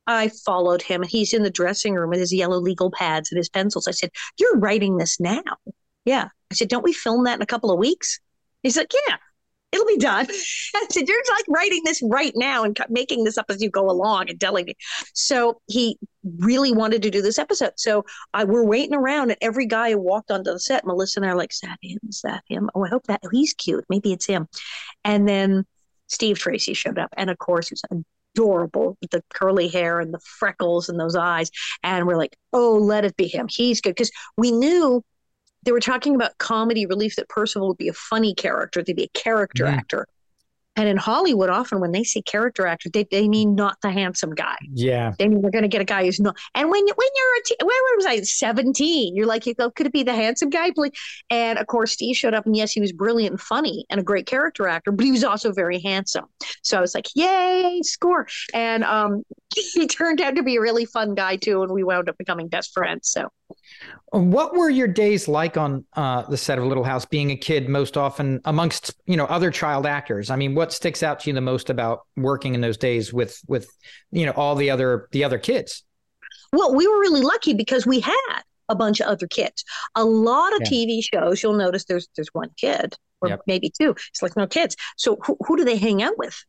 [0.06, 1.02] I followed him.
[1.02, 3.86] He's in the dressing room with his yellow legal pads and his pencils.
[3.86, 5.42] I said, "You're writing this now?"
[6.06, 6.28] Yeah.
[6.50, 8.18] I said, "Don't we film that in a couple of weeks?"
[8.62, 9.16] He's like, "Yeah."
[9.72, 10.26] It'll be done.
[10.74, 13.90] I said, You're like writing this right now and making this up as you go
[13.90, 14.74] along and telling me.
[15.14, 15.98] So he
[16.38, 17.72] really wanted to do this episode.
[17.76, 21.26] So I we're waiting around, and every guy who walked onto the set, Melissa and
[21.26, 21.98] I are like, Is that him?
[22.08, 22.70] Is that him?
[22.74, 23.84] Oh, I hope that oh, he's cute.
[23.88, 24.48] Maybe it's him.
[25.04, 25.64] And then
[26.06, 27.10] Steve Tracy showed up.
[27.16, 27.82] And of course, he's
[28.34, 31.50] adorable with the curly hair and the freckles and those eyes.
[31.82, 33.46] And we're like, Oh, let it be him.
[33.48, 33.94] He's good.
[33.94, 35.02] Because we knew
[35.62, 39.04] they were talking about comedy relief that Percival would be a funny character, they'd be
[39.04, 39.72] a character mm.
[39.72, 40.06] actor.
[40.74, 44.30] And in Hollywood, often when they say character actor, they, they mean not the handsome
[44.30, 44.56] guy.
[44.72, 45.12] Yeah.
[45.18, 46.36] They mean they're going to get a guy who's not.
[46.54, 48.20] And when when you're a t- where was I?
[48.22, 49.14] Seventeen.
[49.14, 50.70] You're like, you go, could it be the handsome guy?
[50.70, 50.92] Please?
[51.28, 54.02] And of course, Steve showed up, and yes, he was brilliant and funny and a
[54.02, 56.24] great character actor, but he was also very handsome.
[56.62, 58.26] So I was like, yay, score!
[58.54, 62.08] And um, he turned out to be a really fun guy too, and we wound
[62.08, 63.10] up becoming best friends.
[63.10, 63.28] So
[64.10, 67.68] what were your days like on uh, the set of Little House, being a kid,
[67.68, 70.30] most often amongst you know other child actors?
[70.30, 73.40] I mean, what sticks out to you the most about working in those days with
[73.46, 73.70] with
[74.10, 75.82] you know all the other the other kids?
[76.52, 79.64] Well, we were really lucky because we had a bunch of other kids.
[79.94, 80.86] A lot of yeah.
[80.86, 83.40] TV shows, you'll notice there's there's one kid or yep.
[83.46, 83.94] maybe two.
[84.10, 84.76] It's like no kids.
[84.96, 86.44] So who, who do they hang out with?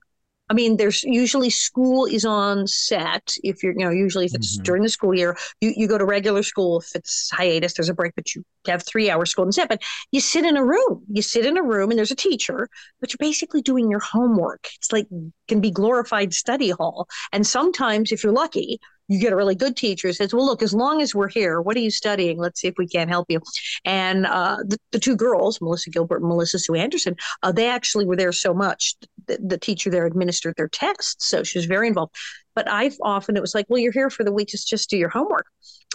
[0.53, 3.35] I mean, there's usually school is on set.
[3.43, 4.63] If you're, you know, usually if it's mm-hmm.
[4.63, 6.79] during the school year, you, you go to regular school.
[6.79, 9.67] If it's hiatus, there's a break, but you have three hours school and set.
[9.67, 11.01] But you sit in a room.
[11.11, 12.69] You sit in a room and there's a teacher,
[13.01, 14.67] but you're basically doing your homework.
[14.75, 15.07] It's like
[15.47, 17.07] can be glorified study hall.
[17.31, 20.61] And sometimes, if you're lucky, you get a really good teacher who says, well, look,
[20.61, 22.37] as long as we're here, what are you studying?
[22.37, 23.39] Let's see if we can't help you.
[23.83, 28.05] And uh, the, the, two girls, Melissa Gilbert and Melissa Sue Anderson, uh, they actually
[28.05, 28.95] were there so much.
[29.27, 31.27] The, the, teacher there administered their tests.
[31.27, 32.15] So she was very involved.
[32.55, 34.97] But I've often, it was like, well, you're here for the week, just, just do
[34.97, 35.47] your homework.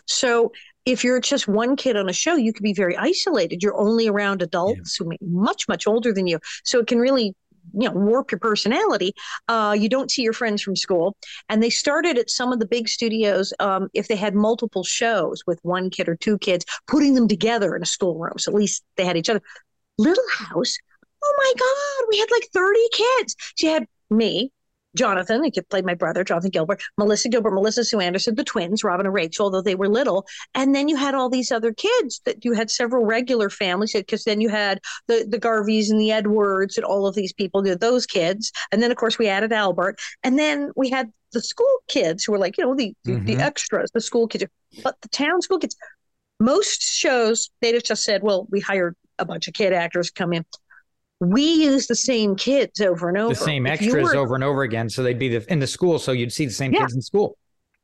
[0.07, 0.53] So
[0.87, 3.63] if you're just one kid on a show, you can be very isolated.
[3.63, 5.05] You're only around adults yeah.
[5.05, 6.39] who are much, much older than you.
[6.65, 7.35] So it can really
[7.75, 9.15] you know warp your personality
[9.49, 11.17] uh, you don't see your friends from school.
[11.49, 15.43] And they started at some of the big studios um, if they had multiple shows
[15.47, 18.85] with one kid or two kids putting them together in a schoolroom so at least
[18.97, 19.43] they had each other.
[19.99, 20.77] Little house
[21.25, 23.37] oh my god we had like 30 kids.
[23.57, 24.53] She had me
[24.97, 29.07] Jonathan, he played my brother, Jonathan Gilbert, Melissa Gilbert, Melissa Sue Anderson, the twins, Robin
[29.07, 30.27] and Rachel, although they were little.
[30.55, 34.25] And then you had all these other kids that you had several regular families because
[34.25, 38.07] then you had the, the Garveys and the Edwards and all of these people, those
[38.07, 38.51] kids.
[38.73, 39.99] And then, of course, we added Albert.
[40.25, 43.27] And then we had the school kids who were like, you know, the, mm-hmm.
[43.27, 44.45] the extras, the school kids.
[44.83, 45.77] But the town school kids,
[46.41, 50.13] most shows, they'd have just said, well, we hired a bunch of kid actors to
[50.15, 50.45] come in
[51.21, 53.35] we use the same kids over and over.
[53.35, 54.89] The same extras were, over and over again.
[54.89, 55.99] So they'd be the, in the school.
[55.99, 56.81] So you'd see the same yeah.
[56.81, 57.37] kids in school.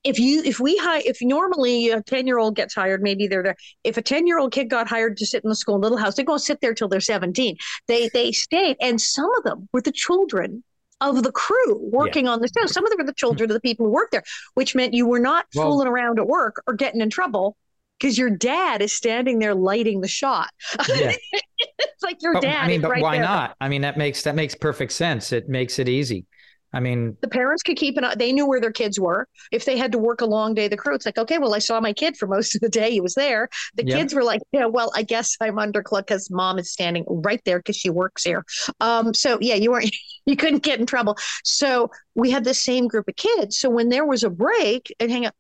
[0.05, 3.43] If you, if we hire, if normally a 10 year old gets hired, maybe they're
[3.43, 3.57] there.
[3.85, 6.15] If a 10 year old kid got hired to sit in the school little house,
[6.15, 7.57] they're going to sit there till they're 17.
[7.89, 8.77] They, they stayed.
[8.81, 10.63] And some of them were the children
[11.01, 12.33] of the crew working yeah.
[12.33, 12.67] on the show.
[12.67, 14.23] Some of them were the children of the people who worked there,
[14.55, 17.57] which meant you were not well, fooling around at work or getting in trouble
[17.99, 20.51] because your dad is standing there lighting the shot.
[20.89, 21.13] Yeah.
[21.33, 22.65] it's like your but, dad.
[22.65, 23.25] I mean, but right why there.
[23.25, 23.57] not?
[23.61, 25.33] I mean, that makes that makes perfect sense.
[25.33, 26.27] It makes it easy.
[26.75, 28.17] I mean, the parents could keep an eye.
[28.17, 29.29] They knew where their kids were.
[29.53, 31.61] If they had to work a long day, the crew, it's like, okay, well, I
[31.61, 32.91] saw my kid for most of the day.
[32.91, 33.49] He was there.
[33.77, 33.97] The yep.
[33.97, 37.61] kids were like, yeah, well, I guess I'm under because mom is standing right there
[37.61, 38.45] because she works here.
[38.81, 39.95] Um, so yeah, you weren't,
[40.27, 41.17] you couldn't get in trouble.
[41.45, 43.57] So we had the same group of kids.
[43.57, 45.35] So when there was a break and hang out,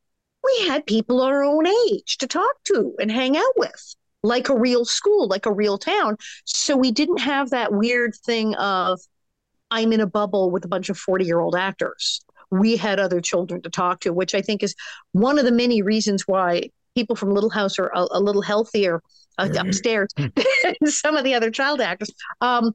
[0.44, 4.58] we had people our own age to talk to and hang out with like a
[4.58, 6.16] real school, like a real town.
[6.44, 9.00] So we didn't have that weird thing of
[9.70, 12.20] I'm in a bubble with a bunch of 40 year old actors.
[12.50, 14.74] We had other children to talk to, which I think is
[15.12, 19.02] one of the many reasons why people from Little House are a, a little healthier
[19.38, 22.10] uh, upstairs than some of the other child actors.
[22.40, 22.72] Um,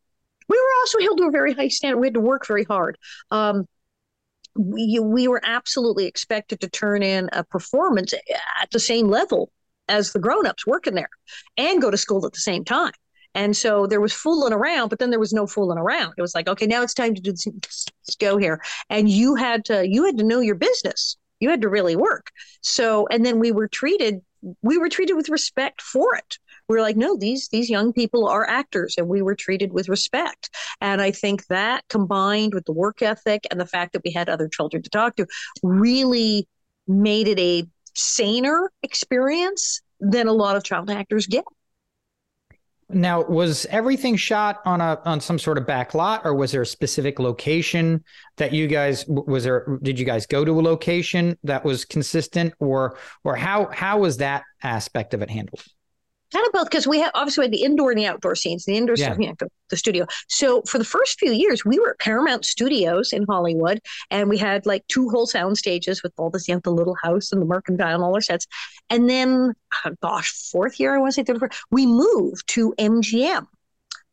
[0.48, 2.00] we were also held to a very high standard.
[2.00, 2.98] We had to work very hard.
[3.32, 3.66] Um,
[4.56, 8.14] we, we were absolutely expected to turn in a performance
[8.62, 9.52] at the same level
[9.88, 11.10] as the grown-ups working there
[11.58, 12.92] and go to school at the same time
[13.36, 16.14] And so there was fooling around, but then there was no fooling around.
[16.18, 18.62] It was like, okay, now it's time to do this, let's go here.
[18.90, 21.18] And you had to you had to know your business.
[21.40, 22.32] You had to really work.
[22.62, 24.22] So and then we were treated
[24.62, 26.38] we were treated with respect for it.
[26.70, 29.90] We were like, no, these these young people are actors, and we were treated with
[29.90, 30.56] respect.
[30.80, 34.30] And I think that combined with the work ethic and the fact that we had
[34.30, 35.26] other children to talk to,
[35.64, 36.48] really
[36.88, 41.44] made it a saner experience than a lot of child actors get.
[42.92, 46.62] Now, was everything shot on a on some sort of back lot, or was there
[46.62, 48.04] a specific location
[48.38, 49.78] that you guys was there?
[49.82, 54.18] Did you guys go to a location that was consistent, or or how how was
[54.18, 55.64] that aspect of it handled?
[56.32, 58.65] Kind of both because we have obviously we had the indoor and the outdoor scenes
[58.65, 59.15] the indoor yeah.
[59.18, 59.36] you know,
[59.70, 63.80] the studio so for the first few years we were at paramount studios in hollywood
[64.12, 66.96] and we had like two whole sound stages with all this you know the little
[67.02, 68.48] house and the mercantile and all our sets
[68.89, 69.54] and then
[69.86, 73.46] oh gosh fourth year i want to say third fourth, we moved to mgm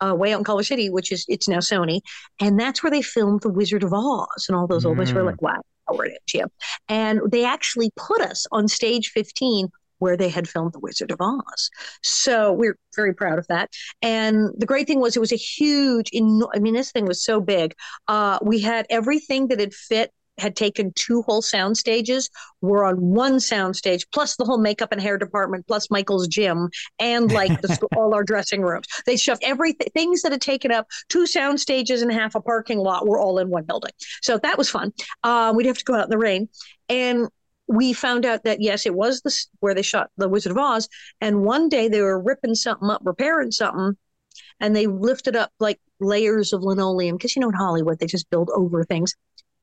[0.00, 2.00] uh, way out in Culver City, which is it's now Sony,
[2.38, 4.88] and that's where they filmed The Wizard of Oz and all those mm.
[4.88, 5.14] old ones.
[5.14, 6.48] We're like, wow, we're at MGM,
[6.90, 11.20] and they actually put us on stage 15 where they had filmed The Wizard of
[11.20, 11.70] Oz.
[12.02, 13.70] So we're very proud of that.
[14.02, 17.40] And the great thing was it was a huge, I mean, this thing was so
[17.40, 17.74] big.
[18.08, 22.30] Uh, we had everything that had fit had taken two whole sound stages
[22.60, 26.68] were on one sound stage plus the whole makeup and hair department plus michael's gym
[26.98, 30.86] and like the, all our dressing rooms they shoved everything things that had taken up
[31.08, 34.58] two sound stages and half a parking lot were all in one building so that
[34.58, 36.48] was fun um, we'd have to go out in the rain
[36.88, 37.28] and
[37.68, 40.88] we found out that yes, it was the where they shot the Wizard of Oz.
[41.20, 43.96] And one day they were ripping something up, repairing something,
[44.60, 48.30] and they lifted up like layers of linoleum because you know in Hollywood they just
[48.30, 49.14] build over things.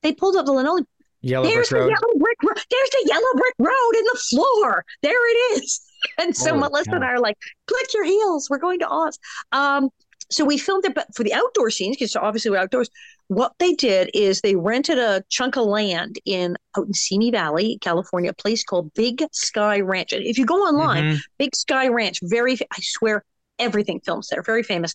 [0.02, 0.88] They pulled up the linoleum.
[1.22, 1.90] Yellow there's brick the road.
[1.90, 2.66] yellow brick road.
[2.70, 4.86] There's the yellow brick road in the floor.
[5.02, 5.82] There it is.
[6.18, 6.96] And so Holy Melissa cow.
[6.98, 8.50] and I are like, click your heels.
[8.50, 9.18] We're going to Oz.
[9.54, 9.90] Um,
[10.30, 12.90] so we filmed it, but for the outdoor scenes, because obviously we're outdoors,
[13.28, 17.78] what they did is they rented a chunk of land in out in Simi Valley,
[17.82, 20.14] California, a place called Big Sky Ranch.
[20.14, 21.18] And if you go online, mm-hmm.
[21.38, 23.24] Big Sky Ranch, very, I swear,
[23.60, 24.94] everything films there, very famous.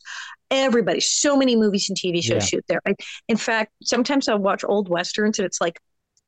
[0.50, 2.40] Everybody, so many movies and TV shows yeah.
[2.40, 2.80] shoot there.
[2.86, 2.94] I,
[3.28, 5.80] in fact, sometimes I'll watch old westerns and it's like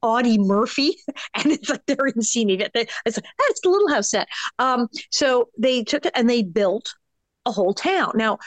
[0.03, 0.97] Audie Murphy,
[1.35, 2.55] and it's like they're in Simi.
[2.55, 4.29] It's like, that's the Little House set.
[4.59, 6.95] Um, so they took it and they built
[7.47, 8.13] a whole town.
[8.15, 8.39] Now,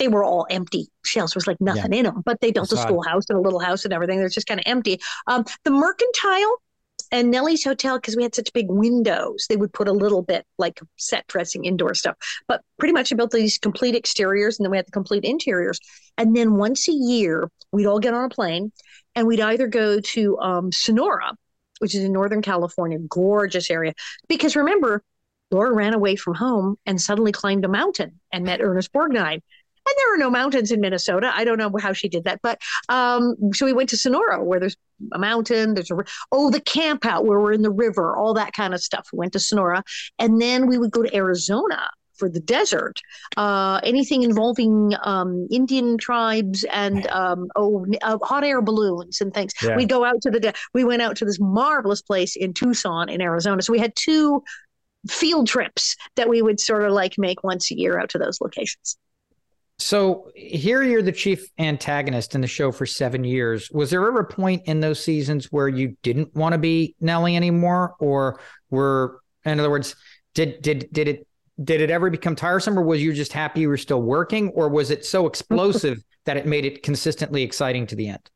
[0.00, 1.32] they were all empty shells.
[1.32, 1.98] There was like nothing yeah.
[1.98, 4.18] in them, but they built a schoolhouse and a little house and everything.
[4.18, 4.98] They're just kind of empty.
[5.26, 6.56] Um, the mercantile
[7.12, 10.46] and Nellie's hotel, because we had such big windows, they would put a little bit
[10.58, 12.16] like set dressing indoor stuff.
[12.48, 15.78] But pretty much I built these complete exteriors and then we had the complete interiors.
[16.16, 18.72] And then once a year, we'd all get on a plane
[19.14, 21.34] and we'd either go to um, Sonora,
[21.80, 23.92] which is in Northern California, gorgeous area.
[24.28, 25.02] Because remember,
[25.50, 29.42] Laura ran away from home and suddenly climbed a mountain and met Ernest Borgnine
[29.86, 31.32] and there are no mountains in Minnesota.
[31.34, 34.60] I don't know how she did that, but um, so we went to Sonora where
[34.60, 34.76] there's
[35.12, 35.74] a mountain.
[35.74, 35.96] There's a
[36.32, 39.08] oh the camp out where we're in the river, all that kind of stuff.
[39.12, 39.82] We went to Sonora,
[40.18, 41.88] and then we would go to Arizona
[42.20, 43.00] for the desert.
[43.36, 49.52] Uh, anything involving um, Indian tribes and um, oh uh, hot air balloons and things.
[49.62, 49.76] Yeah.
[49.76, 53.08] We go out to the de- we went out to this marvelous place in Tucson
[53.08, 53.62] in Arizona.
[53.62, 54.44] So we had two
[55.08, 58.40] field trips that we would sort of like make once a year out to those
[58.40, 58.98] locations.
[59.80, 63.70] So here you're the chief antagonist in the show for seven years.
[63.72, 67.34] Was there ever a point in those seasons where you didn't want to be Nellie
[67.34, 69.96] anymore, or were, in other words,
[70.34, 71.26] did did did it
[71.62, 74.68] did it ever become tiresome, or was you just happy you were still working, or
[74.68, 78.30] was it so explosive that it made it consistently exciting to the end?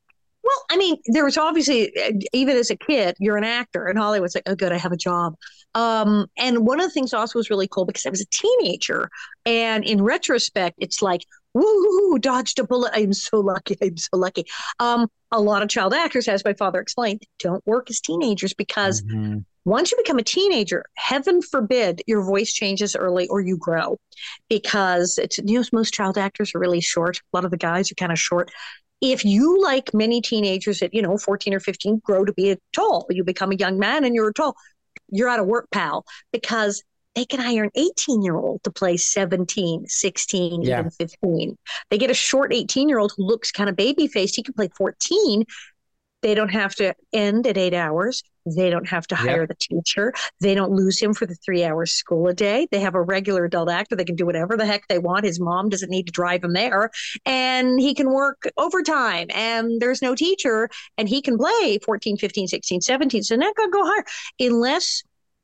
[0.74, 1.92] I mean, there was obviously,
[2.32, 4.96] even as a kid, you're an actor, and Hollywood's like, oh, good, I have a
[4.96, 5.36] job.
[5.76, 9.08] Um, and one of the things also was really cool because I was a teenager,
[9.46, 11.20] and in retrospect, it's like,
[11.54, 12.90] woo, dodged a bullet.
[12.92, 13.76] I'm so lucky.
[13.82, 14.46] I'm so lucky.
[14.80, 19.00] Um, a lot of child actors, as my father explained, don't work as teenagers because
[19.02, 19.38] mm-hmm.
[19.64, 23.96] once you become a teenager, heaven forbid your voice changes early or you grow
[24.48, 27.18] because it's, you know, most child actors are really short.
[27.18, 28.50] A lot of the guys are kind of short
[29.00, 32.58] if you like many teenagers at you know 14 or 15 grow to be a
[32.72, 34.56] tall you become a young man and you're tall
[35.10, 36.82] you're out of work pal because
[37.14, 40.80] they can hire an 18 year old to play 17 16 yeah.
[40.80, 41.56] even 15
[41.90, 44.54] they get a short 18 year old who looks kind of baby faced he can
[44.54, 45.44] play 14
[46.24, 48.22] they don't have to end at eight hours.
[48.46, 49.48] They don't have to hire yep.
[49.48, 50.12] the teacher.
[50.40, 52.68] They don't lose him for the three hours school a day.
[52.70, 53.96] They have a regular adult actor.
[53.96, 55.24] They can do whatever the heck they want.
[55.24, 56.90] His mom doesn't need to drive him there.
[57.24, 62.48] And he can work overtime and there's no teacher and he can play 14, 15,
[62.48, 63.22] 16, 17.
[63.22, 64.04] So not going to go higher
[64.40, 65.02] unless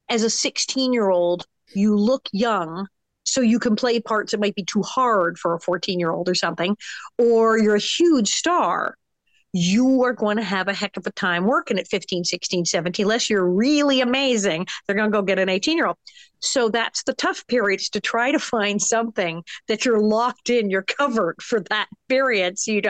[0.09, 2.89] as a 16 year old, you look young
[3.25, 6.29] So you can play parts that might be too hard for a 14 year old
[6.29, 6.77] or something,
[7.19, 8.97] or you're a huge star.
[9.53, 13.05] You are going to have a heck of a time working at 15, 16, 17,
[13.05, 14.67] unless you're really amazing.
[14.87, 15.97] They're going to go get an 18 year old.
[16.41, 20.71] So that's the tough period is to try to find something that you're locked in,
[20.71, 22.59] you're covered for that period.
[22.59, 22.83] So you,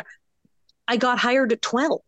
[0.87, 2.01] I got hired at 12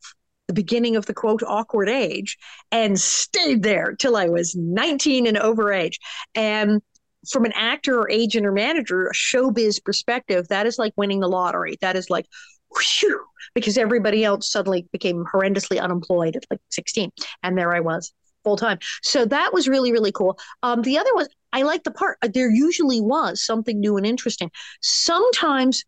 [0.48, 2.36] the beginning of the quote awkward age
[2.70, 5.98] and stayed there till I was 19 and over age.
[6.34, 6.82] And
[7.30, 11.28] from an actor or agent or manager, a showbiz perspective, that is like winning the
[11.28, 11.76] lottery.
[11.80, 12.26] That is like,
[12.76, 17.10] whew, because everybody else suddenly became horrendously unemployed at like 16.
[17.42, 18.12] And there I was
[18.44, 18.78] full time.
[19.02, 20.38] So that was really, really cool.
[20.62, 22.18] Um, the other was, I like the part.
[22.32, 24.50] There usually was something new and interesting.
[24.80, 25.84] Sometimes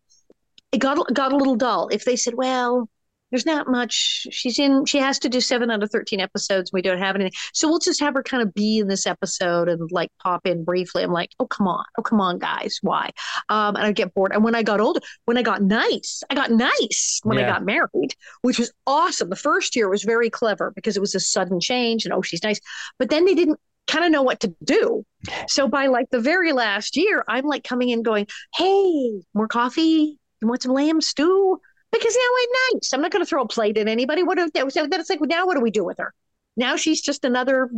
[0.71, 1.87] it got got a little dull.
[1.87, 2.89] If they said, "Well,
[3.31, 4.27] there's not much.
[4.31, 4.85] She's in.
[4.85, 6.69] She has to do seven out of thirteen episodes.
[6.69, 9.07] and We don't have anything, so we'll just have her kind of be in this
[9.07, 11.03] episode and like pop in briefly.
[11.03, 13.11] I'm like, oh come on, oh come on, guys, why?
[13.49, 14.31] Um, and I get bored.
[14.31, 17.45] And when I got older, when I got nice, I got nice when yeah.
[17.45, 19.29] I got married, which was awesome.
[19.29, 22.43] The first year was very clever because it was a sudden change, and oh, she's
[22.43, 22.59] nice.
[22.99, 25.03] But then they didn't kind of know what to do.
[25.47, 30.19] So by like the very last year, I'm like coming in going, hey, more coffee.
[30.41, 31.59] You want some lamb stew?
[31.91, 32.93] Because now I'm nice.
[32.93, 34.23] I'm not going to throw a plate at anybody.
[34.23, 36.13] What if so then it's like now what do we do with her?
[36.57, 37.69] Now she's just another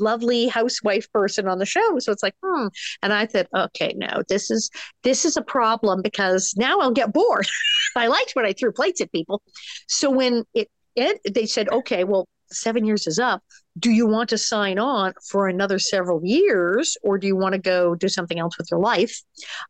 [0.00, 1.98] lovely housewife person on the show.
[1.98, 2.68] So it's like, hmm.
[3.02, 4.70] And I thought, okay, no, this is
[5.02, 7.46] this is a problem because now I'll get bored.
[7.96, 9.42] I liked when I threw plates at people.
[9.88, 13.42] So when it, it they said, okay, well, seven years is up.
[13.78, 17.58] Do you want to sign on for another several years or do you want to
[17.58, 19.20] go do something else with your life?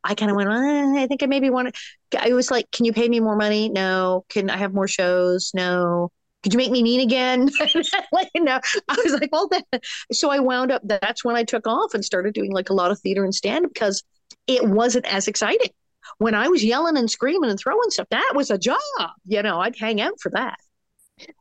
[0.05, 1.75] I kind of went, eh, I think I maybe want
[2.11, 2.25] to.
[2.25, 3.69] I was like, can you pay me more money?
[3.69, 4.25] No.
[4.31, 5.51] Can I have more shows?
[5.55, 6.11] No.
[6.43, 7.51] Could you make me mean again?
[8.13, 8.61] like, no.
[8.89, 9.81] I was like, well, then.
[10.13, 12.91] So I wound up, that's when I took off and started doing like a lot
[12.91, 14.03] of theater and stand because
[14.47, 15.71] it wasn't as exciting.
[16.19, 18.79] When I was yelling and screaming and throwing stuff, that was a job.
[19.27, 20.59] You know, I'd hang out for that.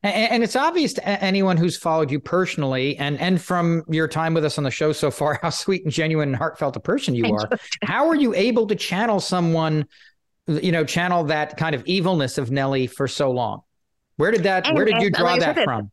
[0.03, 4.45] And, it's obvious to anyone who's followed you personally and, and from your time with
[4.45, 7.25] us on the show so far, how sweet and genuine and heartfelt a person you
[7.33, 7.49] are.
[7.83, 9.85] How are you able to channel someone,
[10.47, 13.61] you know, channel that kind of evilness of Nellie for so long?
[14.15, 15.91] Where did that, where did you draw that from?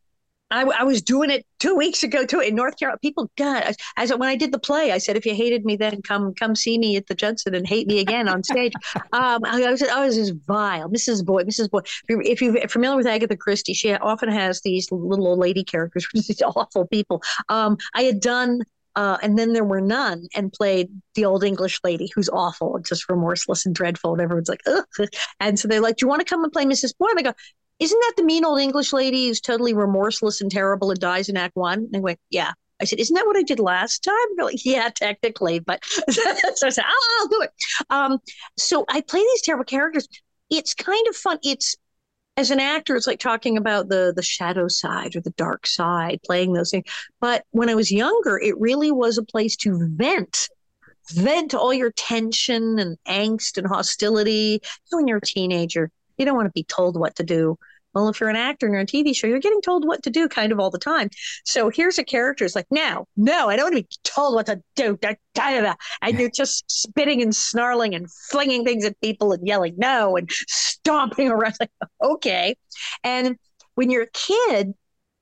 [0.50, 2.98] I, I, was doing it two weeks ago too in North Carolina.
[3.00, 5.76] People, God, I, said when I did the play, I said if you hated me
[5.76, 8.72] then, come come see me at the Judson and hate me again on stage.
[9.12, 11.24] um, I, was I was just vile, Mrs.
[11.24, 11.70] Boyle, Mrs.
[11.70, 11.82] Boyle.
[12.08, 16.26] If you're familiar with Agatha Christie, she often has these little old lady characters, which
[16.26, 17.22] these awful people.
[17.48, 18.60] Um, I had done
[18.96, 22.86] uh, and then there were none and played the old English lady who's awful and
[22.86, 24.12] just remorseless and dreadful.
[24.12, 24.84] And everyone's like, Ugh.
[25.40, 26.96] and so they're like, Do you want to come and play Mrs.
[26.96, 27.10] Boyle?
[27.10, 27.34] And I go,
[27.80, 31.36] isn't that the mean old English lady who's totally remorseless and terrible and dies in
[31.36, 31.78] Act One?
[31.78, 32.52] And they went, yeah.
[32.80, 34.14] I said, isn't that what I did last time?
[34.36, 37.50] Like, yeah, technically, but so I said, oh, I'll do it.
[37.88, 38.18] Um,
[38.58, 40.08] so I play these terrible characters.
[40.50, 41.38] It's kind of fun.
[41.42, 41.76] It's
[42.36, 46.18] as an actor, it's like talking about the the shadow side or the dark side,
[46.26, 46.84] playing those things.
[47.20, 50.48] But when I was younger, it really was a place to vent
[51.10, 54.60] vent all your tension and angst and hostility.
[54.90, 57.58] when you're a teenager, you don't want to be told what to do.
[57.94, 60.02] Well, if you're an actor and you're on a TV show, you're getting told what
[60.02, 61.10] to do kind of all the time.
[61.44, 62.44] So here's a character.
[62.44, 64.98] It's like, no, no, I don't want to be told what to do.
[66.02, 70.28] And you're just spitting and snarling and flinging things at people and yelling no and
[70.30, 71.54] stomping around.
[71.60, 71.70] Like,
[72.02, 72.56] okay.
[73.04, 73.36] And
[73.76, 74.74] when you're a kid,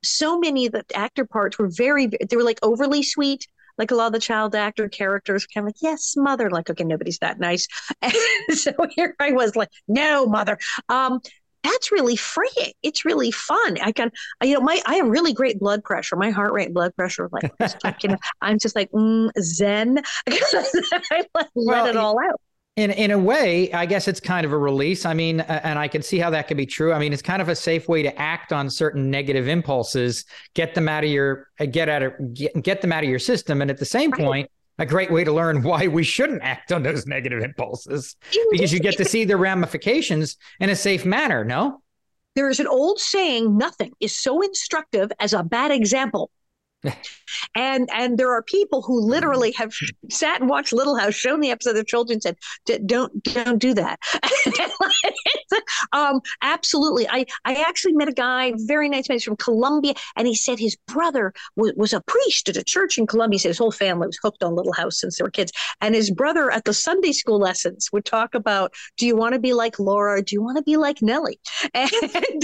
[0.03, 3.45] so many of the actor parts were very, they were like overly sweet
[3.77, 6.83] like a lot of the child actor characters kind of like, yes, mother, like, okay,
[6.83, 7.67] nobody's that nice.
[8.01, 10.57] And so here I was like, no, mother.
[10.89, 11.19] Um,
[11.63, 12.73] that's really freeing.
[12.83, 13.77] It's really fun.
[13.81, 14.11] I can,
[14.43, 16.17] you know, my I have really great blood pressure.
[16.17, 17.51] My heart rate, blood pressure, like,
[17.83, 20.01] like you know, I'm just like mm, zen.
[20.27, 22.41] I let, well, it all out
[22.75, 25.05] in in a way, I guess it's kind of a release.
[25.05, 26.91] I mean, and I can see how that could be true.
[26.91, 30.73] I mean, it's kind of a safe way to act on certain negative impulses, get
[30.73, 33.61] them out of your uh, get out of get, get them out of your system,
[33.61, 36.81] and at the same point, a great way to learn why we shouldn't act on
[36.81, 38.15] those negative impulses
[38.51, 41.43] because you get to see the ramifications in a safe manner.
[41.43, 41.79] No,
[42.35, 46.31] there is an old saying: "Nothing is so instructive as a bad example."
[47.55, 49.73] and and there are people who literally have
[50.09, 52.37] sat and watched Little House, shown the episode, their children said,
[52.85, 53.99] "Don't don't do that."
[55.93, 60.27] um, absolutely, I I actually met a guy, very nice man, he's from Colombia, and
[60.27, 63.35] he said his brother w- was a priest at a church in Colombia.
[63.35, 65.95] He said his whole family was hooked on Little House since they were kids, and
[65.95, 69.53] his brother at the Sunday school lessons would talk about, "Do you want to be
[69.53, 70.21] like Laura?
[70.21, 71.39] Do you want to be like Nellie?"
[71.73, 71.91] and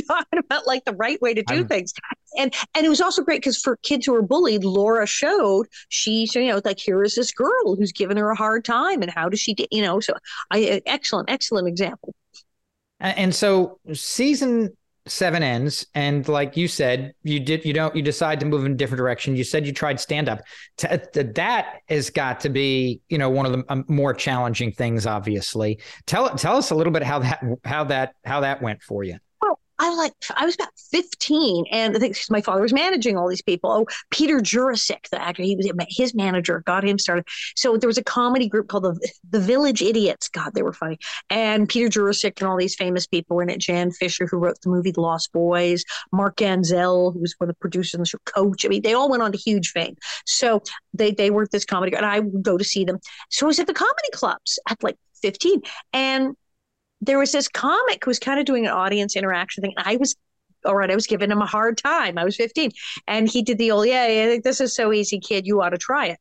[0.07, 1.93] talking about like the right way to do I'm, things.
[2.37, 6.35] And and it was also great because for kids who are bullied, Laura showed she's
[6.35, 9.29] you know like here is this girl who's given her a hard time, and how
[9.29, 10.13] does she you know so
[10.51, 12.13] I excellent excellent example.
[12.99, 14.75] And so season
[15.07, 18.73] seven ends and like you said you did you don't you decide to move in
[18.73, 19.35] a different direction.
[19.35, 20.41] You said you tried stand up
[20.77, 25.79] that has got to be you know one of the um, more challenging things obviously.
[26.05, 29.17] Tell tell us a little bit how that how that how that went for you
[29.79, 33.41] I like I was about 15 and I think my father was managing all these
[33.41, 33.71] people.
[33.71, 37.25] Oh, Peter Jurasik, the actor, he was his manager, got him started.
[37.55, 40.27] So there was a comedy group called the the Village Idiots.
[40.27, 40.97] God, they were funny.
[41.29, 43.59] And Peter Jurasik and all these famous people were in it.
[43.59, 47.55] Jan Fischer, who wrote the movie The Lost Boys, Mark Ganzel, who was one of
[47.55, 48.65] the producers on the show, Coach.
[48.65, 49.95] I mean, they all went on to huge fame.
[50.25, 50.61] So
[50.93, 52.03] they they were this comedy group.
[52.03, 52.99] and I would go to see them.
[53.29, 55.61] So I was at the comedy clubs at like 15.
[55.93, 56.35] And
[57.01, 59.73] there was this comic who was kind of doing an audience interaction thing.
[59.77, 60.15] I was
[60.65, 62.17] all right, I was giving him a hard time.
[62.17, 62.71] I was 15.
[63.07, 65.47] And he did the old, yeah, I think this is so easy, kid.
[65.47, 66.19] You ought to try it.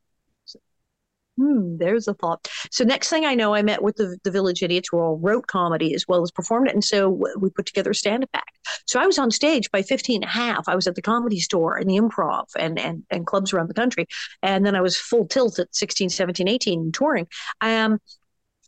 [1.39, 2.49] Hmm, there's a thought.
[2.73, 5.47] So next thing I know, I met with the, the Village Idiots who all wrote
[5.47, 6.75] comedy as well as performed it.
[6.75, 7.09] And so
[7.39, 8.59] we put together a stand-up act.
[8.87, 10.69] So I was on stage by 15 and a half.
[10.69, 13.75] I was at the comedy store and the improv and, and, and clubs around the
[13.75, 14.07] country.
[14.43, 17.29] And then I was full tilt at 16, 17, 18 touring.
[17.61, 18.01] Um,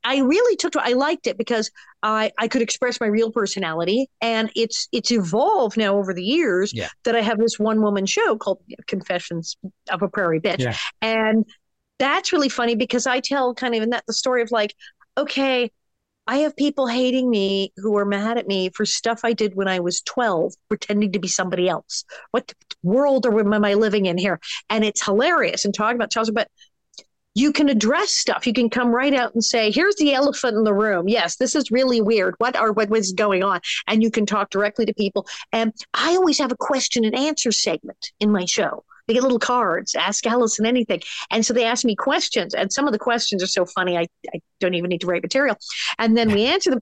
[0.05, 1.71] I really took to I liked it because
[2.03, 6.73] I I could express my real personality and it's it's evolved now over the years
[6.75, 6.89] yeah.
[7.05, 9.57] that I have this one woman show called Confessions
[9.91, 10.61] of a Prairie Bitch.
[10.61, 10.77] Yeah.
[11.03, 11.45] And
[11.99, 14.75] that's really funny because I tell kind of in that the story of like,
[15.19, 15.71] okay,
[16.27, 19.69] I have people hating me who are mad at me for stuff I did when
[19.69, 22.05] I was 12, pretending to be somebody else.
[22.31, 24.39] What world am I living in here?
[24.69, 26.49] And it's hilarious and talking about Chelsea, but
[27.35, 28.47] you can address stuff.
[28.47, 31.09] You can come right out and say, here's the elephant in the room.
[31.09, 32.35] Yes, this is really weird.
[32.39, 33.61] What are what was going on?
[33.87, 35.27] And you can talk directly to people.
[35.53, 38.85] And I always have a question and answer segment in my show.
[39.07, 41.01] They get little cards, ask Alison anything.
[41.31, 42.55] And so they ask me questions.
[42.55, 45.23] And some of the questions are so funny, I, I don't even need to write
[45.23, 45.57] material.
[45.99, 46.81] And then we answer them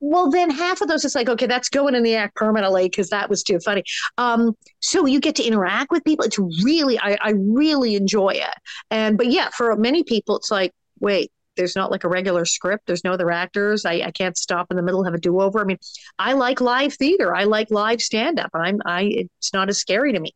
[0.00, 3.08] well then half of those is like okay that's going in the act permanently because
[3.10, 3.82] that was too funny.
[4.18, 6.24] Um, so you get to interact with people.
[6.24, 8.54] It's really I, I really enjoy it.
[8.90, 12.86] And but yeah for many people it's like wait there's not like a regular script.
[12.86, 13.86] There's no other actors.
[13.86, 15.60] I, I can't stop in the middle have a do-over.
[15.60, 15.78] I mean
[16.18, 17.34] i like live theater.
[17.34, 18.50] I like live stand-up.
[18.54, 20.32] I'm i it's not as scary to me.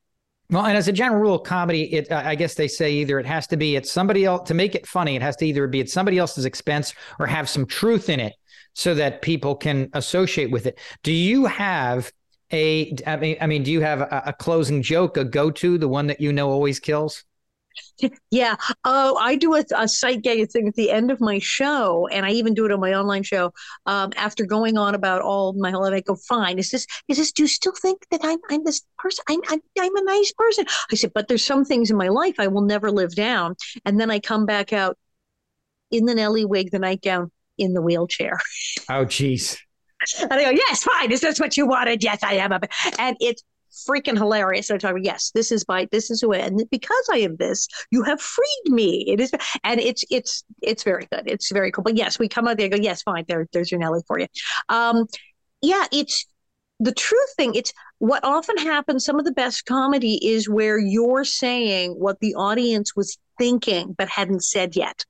[0.48, 3.46] Well, and as a general rule, comedy, it I guess they say either it has
[3.48, 5.14] to be at somebody else to make it funny.
[5.14, 8.32] It has to either be at somebody else's expense or have some truth in it
[8.80, 10.78] so that people can associate with it.
[11.02, 12.10] Do you have
[12.50, 15.86] a I mean I mean do you have a, a closing joke, a go-to, the
[15.86, 17.24] one that you know always kills?
[18.30, 18.56] Yeah.
[18.84, 22.24] Oh, I do a, a sight gag thing at the end of my show, and
[22.24, 23.52] I even do it on my online show.
[23.86, 26.58] Um, after going on about all my life, I go, "Fine.
[26.58, 26.86] Is this?
[27.08, 27.32] Is this?
[27.32, 29.24] Do you still think that I'm, I'm this person?
[29.28, 32.36] I'm, I'm, I'm a nice person." I said, "But there's some things in my life
[32.38, 34.96] I will never live down." And then I come back out
[35.90, 37.30] in the Nellie wig, the nightgown,
[37.60, 38.38] in the wheelchair.
[38.88, 39.58] Oh, geez.
[40.20, 41.12] And I go, yes, fine.
[41.12, 42.02] Is this what you wanted?
[42.02, 42.52] Yes, I am.
[42.98, 43.42] And it's
[43.88, 44.68] freaking hilarious.
[44.68, 47.18] So I talk about, yes, this is my, this is who, I, and because I
[47.18, 49.04] am this, you have freed me.
[49.06, 49.30] It is,
[49.62, 51.24] and it's, it's, it's very good.
[51.26, 51.84] It's very cool.
[51.84, 53.24] But yes, we come out there, go, yes, fine.
[53.28, 54.26] There, there's your Nellie for you.
[54.70, 55.06] Um,
[55.60, 56.26] yeah, it's
[56.78, 57.54] the truth thing.
[57.54, 59.04] It's what often happens.
[59.04, 64.08] Some of the best comedy is where you're saying what the audience was thinking but
[64.08, 65.04] hadn't said yet.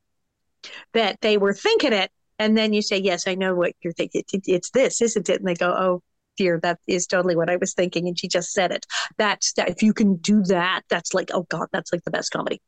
[0.93, 2.11] That they were thinking it,
[2.41, 4.25] and then you say, "Yes, I know what you're thinking.
[4.33, 6.03] It's this, isn't it?" And they go, "Oh,
[6.39, 8.87] dear, that is totally what I was thinking." And she just said it.
[9.19, 9.69] That's that.
[9.69, 12.61] If you can do that, that's like, oh god, that's like the best comedy.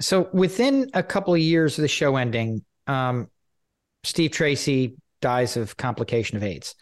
[0.00, 3.28] So within a couple of years of the show ending, um,
[4.02, 6.74] Steve Tracy dies of complication of AIDS.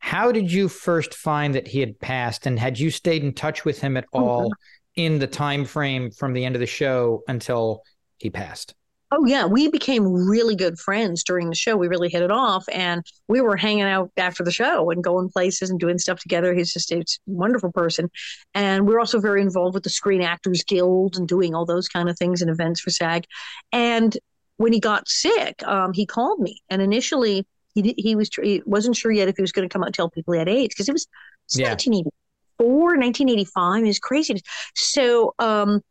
[0.00, 3.64] How did you first find that he had passed, and had you stayed in touch
[3.64, 5.00] with him at oh, all mm-hmm.
[5.00, 7.82] in the time frame from the end of the show until
[8.18, 8.74] he passed?
[9.14, 11.76] Oh yeah, we became really good friends during the show.
[11.76, 15.28] We really hit it off, and we were hanging out after the show and going
[15.28, 16.54] places and doing stuff together.
[16.54, 18.10] He's just a wonderful person,
[18.54, 22.08] and we're also very involved with the Screen Actors Guild and doing all those kind
[22.08, 23.26] of things and events for SAG.
[23.70, 24.16] And
[24.56, 28.96] when he got sick, um, he called me, and initially he he was he wasn't
[28.96, 30.74] sure yet if he was going to come out and tell people he had AIDS
[30.74, 31.68] because it was, it was yeah.
[31.68, 33.84] 1984, 1985.
[33.84, 34.40] It was crazy.
[34.74, 35.82] So um,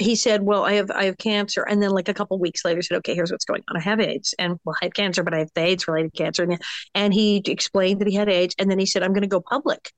[0.00, 2.82] he said, "Well, I have I have cancer," and then like a couple weeks later,
[2.82, 3.76] said, "Okay, here's what's going on.
[3.76, 6.60] I have AIDS, and well, I have cancer, but I have AIDS-related cancer." And,
[6.94, 9.40] and he explained that he had AIDS, and then he said, "I'm going to go
[9.40, 9.92] public."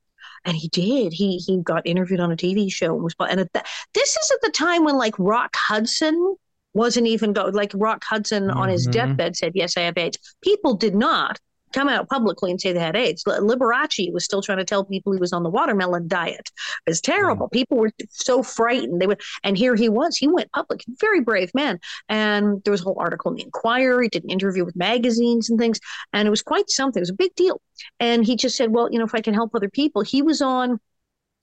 [0.44, 1.12] And he did.
[1.12, 3.14] He he got interviewed on a TV show and was.
[3.20, 3.52] And at
[3.94, 6.36] this is at the time when like Rock Hudson
[6.74, 8.58] wasn't even go like Rock Hudson mm-hmm.
[8.58, 8.92] on his mm-hmm.
[8.92, 11.38] deathbed said, "Yes, I have AIDS." People did not.
[11.72, 13.24] Come out publicly and say they had AIDS.
[13.24, 16.50] Liberace was still trying to tell people he was on the watermelon diet.
[16.86, 17.48] It was terrible.
[17.48, 17.52] Mm.
[17.52, 19.00] People were so frightened.
[19.00, 20.16] They would, and here he was.
[20.16, 20.84] He went public.
[21.00, 21.80] Very brave man.
[22.08, 24.02] And there was a whole article in the Inquirer.
[24.02, 25.80] He did an interview with magazines and things,
[26.12, 27.00] and it was quite something.
[27.00, 27.60] It was a big deal.
[28.00, 30.42] And he just said, "Well, you know, if I can help other people." He was
[30.42, 30.78] on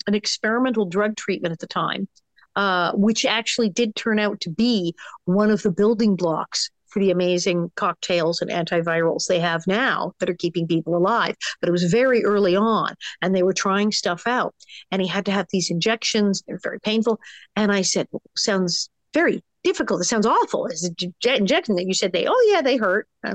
[0.08, 2.08] an experimental drug treatment at the time,
[2.56, 7.12] uh, which actually did turn out to be one of the building blocks for the
[7.12, 11.36] amazing cocktails and antivirals they have now that are keeping people alive.
[11.60, 14.56] But it was very early on, and they were trying stuff out.
[14.92, 17.20] And he had to have these injections, they're very painful.
[17.56, 20.02] And I said, well, Sounds very difficult.
[20.02, 20.68] It sounds awful.
[20.68, 23.08] Is a injection that you said they, oh yeah, they hurt.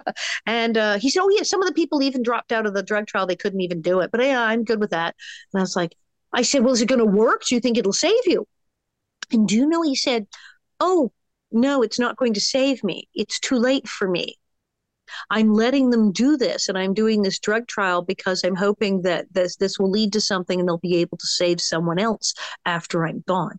[0.46, 2.82] and uh, he said, oh yeah, some of the people even dropped out of the
[2.82, 3.26] drug trial.
[3.26, 4.10] They couldn't even do it.
[4.10, 5.14] But yeah, I'm good with that.
[5.52, 5.94] And I was like,
[6.32, 7.44] I said, well, is it going to work?
[7.44, 8.46] Do you think it'll save you?
[9.32, 10.26] And do you know, he said,
[10.80, 11.12] oh,
[11.56, 13.08] no, it's not going to save me.
[13.14, 14.36] It's too late for me.
[15.30, 19.32] I'm letting them do this and I'm doing this drug trial because I'm hoping that
[19.32, 22.34] this this will lead to something and they'll be able to save someone else
[22.64, 23.58] after I'm gone.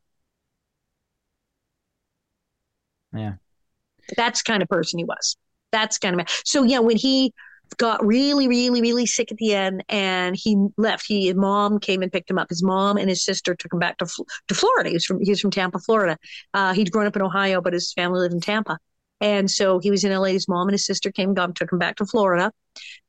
[3.14, 3.36] Yeah.
[4.16, 5.38] That's kind of person he was.
[5.72, 7.34] That's kind of so yeah, when he
[7.78, 11.06] got really, really, really sick at the end, and he left.
[11.06, 12.50] He his mom came and picked him up.
[12.50, 14.06] His mom and his sister took him back to
[14.48, 14.90] to Florida.
[14.90, 16.18] He was from he was from Tampa, Florida.
[16.54, 18.78] Uh, he'd grown up in Ohio, but his family lived in Tampa.
[19.20, 20.28] And so he was in LA.
[20.28, 22.52] His mom and his sister came, him, took him back to Florida,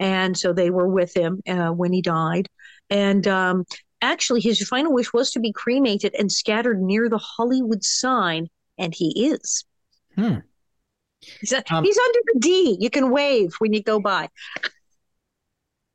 [0.00, 2.48] and so they were with him uh, when he died.
[2.88, 3.64] And um,
[4.00, 8.48] actually, his final wish was to be cremated and scattered near the Hollywood sign,
[8.78, 9.64] and he is.
[10.14, 10.38] Hmm.
[11.21, 12.77] He's, a, um, he's under the D.
[12.81, 14.29] You can wave when you go by.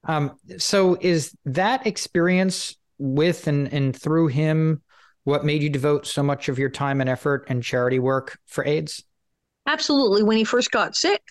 [0.05, 4.81] Um, so is that experience with and, and through him
[5.23, 8.65] what made you devote so much of your time and effort and charity work for
[8.65, 9.03] AIDS?
[9.65, 10.23] Absolutely.
[10.23, 11.21] When he first got sick,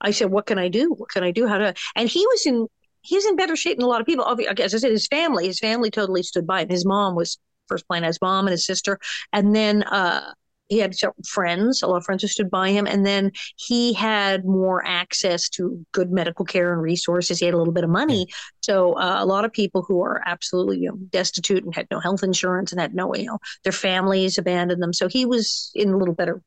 [0.00, 0.92] I said, "What can I do?
[0.92, 1.46] What can I do?
[1.46, 2.66] How to?" And he was in
[3.00, 4.26] he's in better shape than a lot of people.
[4.58, 6.68] As I said, his family, his family totally stood by him.
[6.68, 8.98] His mom was first playing his mom and his sister,
[9.32, 10.32] and then uh,
[10.68, 10.94] he had
[11.26, 15.48] friends, a lot of friends who stood by him, and then he had more access
[15.50, 17.38] to good medical care and resources.
[17.38, 18.28] He had a little bit of money,
[18.60, 22.00] so uh, a lot of people who are absolutely you know, destitute and had no
[22.00, 24.92] health insurance and had no, you know, their families abandoned them.
[24.92, 26.42] So he was in a little better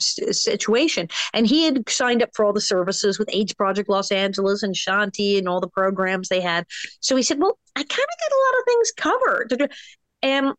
[0.00, 4.62] situation, and he had signed up for all the services with AIDS Project Los Angeles
[4.62, 6.66] and Shanti and all the programs they had.
[7.00, 9.72] So he said, "Well, I kind of get a lot of things covered."
[10.22, 10.54] And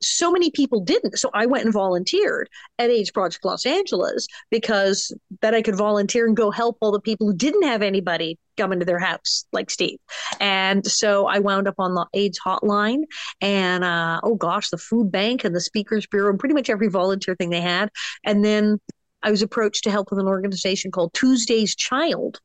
[0.00, 1.18] so many people didn't.
[1.18, 6.26] So I went and volunteered at AIDS Project Los Angeles because then I could volunteer
[6.26, 9.70] and go help all the people who didn't have anybody come into their house like
[9.70, 9.98] Steve.
[10.40, 13.02] And so I wound up on the AIDS hotline
[13.40, 16.88] and uh, oh gosh, the food bank and the speakers bureau and pretty much every
[16.88, 17.90] volunteer thing they had.
[18.24, 18.78] And then
[19.22, 22.40] I was approached to help with an organization called Tuesday's Child,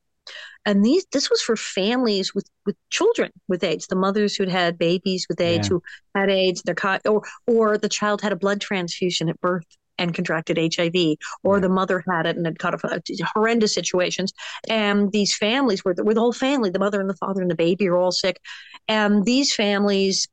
[0.64, 4.78] and these this was for families with with children with AIDS, the mothers who'd had
[4.78, 5.74] babies with AIDS yeah.
[5.74, 5.82] who
[6.14, 9.66] had AIDS, their or or the child had a blood transfusion at birth
[9.98, 13.02] and contracted HIV, or the mother had it and had caught a,
[13.34, 14.32] horrendous situations.
[14.68, 17.56] And these families were were the whole family, the mother and the father and the
[17.56, 18.40] baby are all sick,
[18.88, 20.28] and these families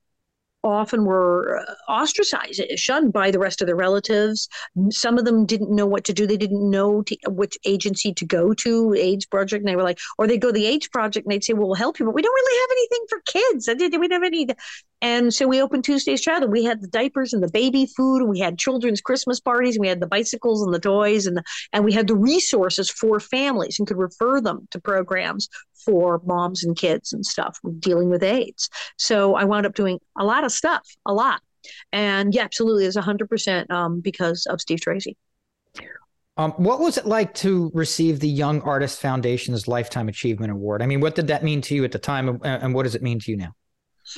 [0.63, 4.49] often were uh, ostracized, shunned by the rest of their relatives.
[4.89, 6.27] Some of them didn't know what to do.
[6.27, 9.61] They didn't know to, which agency to go to, AIDS Project.
[9.61, 11.67] And they were like, or they go to the AIDS Project and they'd say, well,
[11.67, 13.99] we'll help you, but we don't really have anything for kids.
[13.99, 14.47] We don't have any.
[15.01, 18.27] And so we opened Tuesday's Child and we had the diapers and the baby food.
[18.27, 19.75] We had children's Christmas parties.
[19.75, 22.89] And we had the bicycles and the toys and the, and we had the resources
[22.89, 25.47] for families and could refer them to programs
[25.83, 28.69] for moms and kids and stuff dealing with AIDS.
[28.97, 31.41] So I wound up doing a lot of stuff, a lot.
[31.91, 35.17] And yeah, absolutely, it's 100% um, because of Steve Tracy.
[36.37, 40.81] Um, what was it like to receive the Young Artist Foundation's Lifetime Achievement Award?
[40.81, 43.01] I mean, what did that mean to you at the time, and what does it
[43.01, 43.53] mean to you now?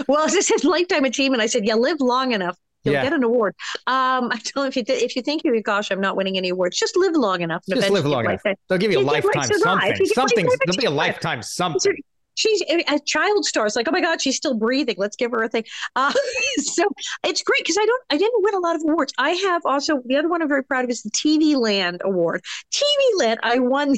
[0.07, 3.03] Well, this is lifetime achievement, I said, yeah, live long enough You'll yeah.
[3.03, 3.55] get an award.
[3.87, 6.77] Um, I tell if you if you think you gosh, I'm not winning any awards,
[6.77, 7.63] just live long enough.
[7.69, 8.41] just live long enough.
[8.67, 10.05] They'll give you a lifetime something.
[10.07, 10.45] Something.
[10.65, 11.95] There'll be a lifetime something.
[12.35, 13.65] She's a child star.
[13.65, 14.95] It's like, oh my God, she's still breathing.
[14.97, 15.65] Let's give her a thing.
[15.95, 16.13] Uh,
[16.57, 16.85] so
[17.25, 19.13] it's great because I don't, I didn't win a lot of awards.
[19.17, 22.41] I have also the other one I'm very proud of is the TV Land Award.
[22.71, 23.95] TV Land, I won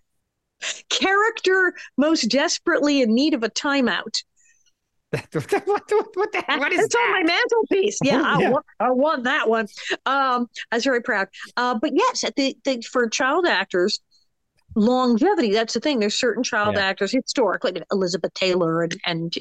[0.90, 4.22] character most desperately in need of a timeout
[5.10, 6.98] what, the, what, the, what is it's that?
[6.98, 7.98] on my mantelpiece.
[8.02, 8.50] Yeah, I, yeah.
[8.50, 9.66] Want, I want that one.
[10.04, 11.28] Um, I was very proud.
[11.56, 14.00] Uh, but yes, the, the, for child actors,
[14.74, 16.82] longevity that's the thing there's certain child yeah.
[16.82, 19.34] actors historically elizabeth taylor and, and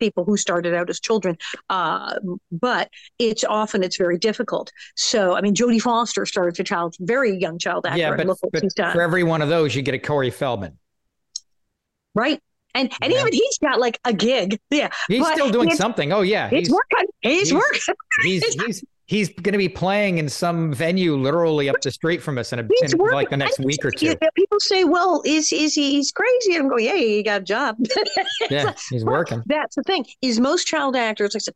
[0.00, 1.36] people who started out as children
[1.68, 2.18] uh,
[2.50, 2.88] but
[3.18, 7.38] it's often it's very difficult so i mean jodie foster started as a child very
[7.38, 10.30] young child actor yeah but, but for every one of those you get a corey
[10.30, 10.76] feldman
[12.14, 12.40] right?
[12.74, 13.20] And and yeah.
[13.20, 14.58] even he's got like a gig.
[14.70, 14.88] Yeah.
[15.08, 16.12] He's still doing something.
[16.12, 16.48] Oh yeah.
[16.48, 17.06] He's, he's working.
[17.20, 17.94] He's, he's working.
[18.22, 22.38] He's he's he's going to be playing in some venue literally up the street from
[22.38, 24.16] us in, a, in like the next week or two.
[24.34, 25.92] People say, "Well, is is he?
[25.92, 27.76] He's crazy." I'm going, "Yeah, he got a job."
[28.50, 29.42] yeah, he's working.
[29.46, 30.06] That's the thing.
[30.22, 31.54] Is most child actors, like I said,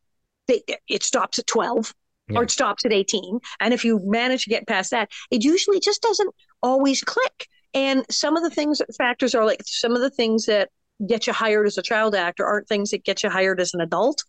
[0.49, 1.95] they, it stops at twelve.
[2.29, 2.41] Yeah.
[2.41, 3.39] Or it stops at 18.
[3.61, 7.47] And if you manage to get past that, it usually just doesn't always click.
[7.73, 10.71] And some of the things factors are like some of the things that
[11.07, 13.81] get you hired as a child actor aren't things that get you hired as an
[13.81, 14.25] adult.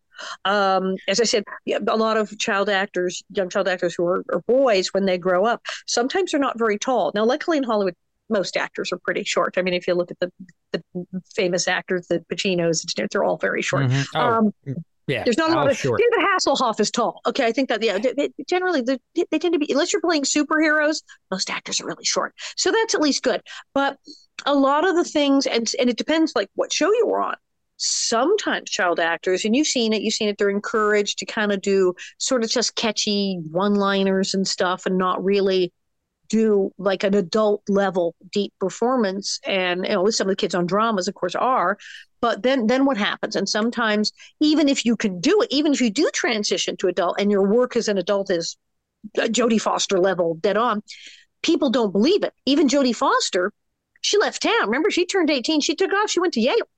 [0.46, 4.42] Um, as I said, a lot of child actors, young child actors who are, are,
[4.48, 7.12] boys, when they grow up, sometimes they're not very tall.
[7.14, 7.94] Now, luckily in Hollywood,
[8.30, 9.58] most actors are pretty short.
[9.58, 10.32] I mean, if you look at the
[10.74, 10.84] the
[11.34, 13.86] famous actors, the Pacinos, they're all very short.
[13.86, 14.18] Mm-hmm.
[14.18, 14.20] Oh.
[14.20, 14.52] Um,
[15.08, 16.00] yeah, there's not a lot of short.
[16.00, 17.22] David Hasselhoff is tall.
[17.26, 20.02] Okay, I think that yeah, they, they, generally they, they tend to be unless you're
[20.02, 21.02] playing superheroes,
[21.32, 22.34] most actors are really short.
[22.56, 23.42] So that's at least good.
[23.74, 23.98] But
[24.46, 27.36] a lot of the things, and and it depends like what show you were on.
[27.78, 30.38] Sometimes child actors, and you've seen it, you've seen it.
[30.38, 35.24] They're encouraged to kind of do sort of just catchy one-liners and stuff, and not
[35.24, 35.72] really
[36.30, 40.66] do like an adult level deep performance and you know some of the kids on
[40.66, 41.78] dramas of course are
[42.20, 43.36] but then then what happens?
[43.36, 47.20] And sometimes even if you can do it even if you do transition to adult
[47.20, 48.58] and your work as an adult is
[49.20, 50.82] uh, jodie foster level dead on
[51.44, 52.34] people don't believe it.
[52.46, 53.52] Even jodie foster
[54.02, 54.66] she left town.
[54.66, 56.10] Remember she turned 18 she took off.
[56.10, 56.70] She went to yale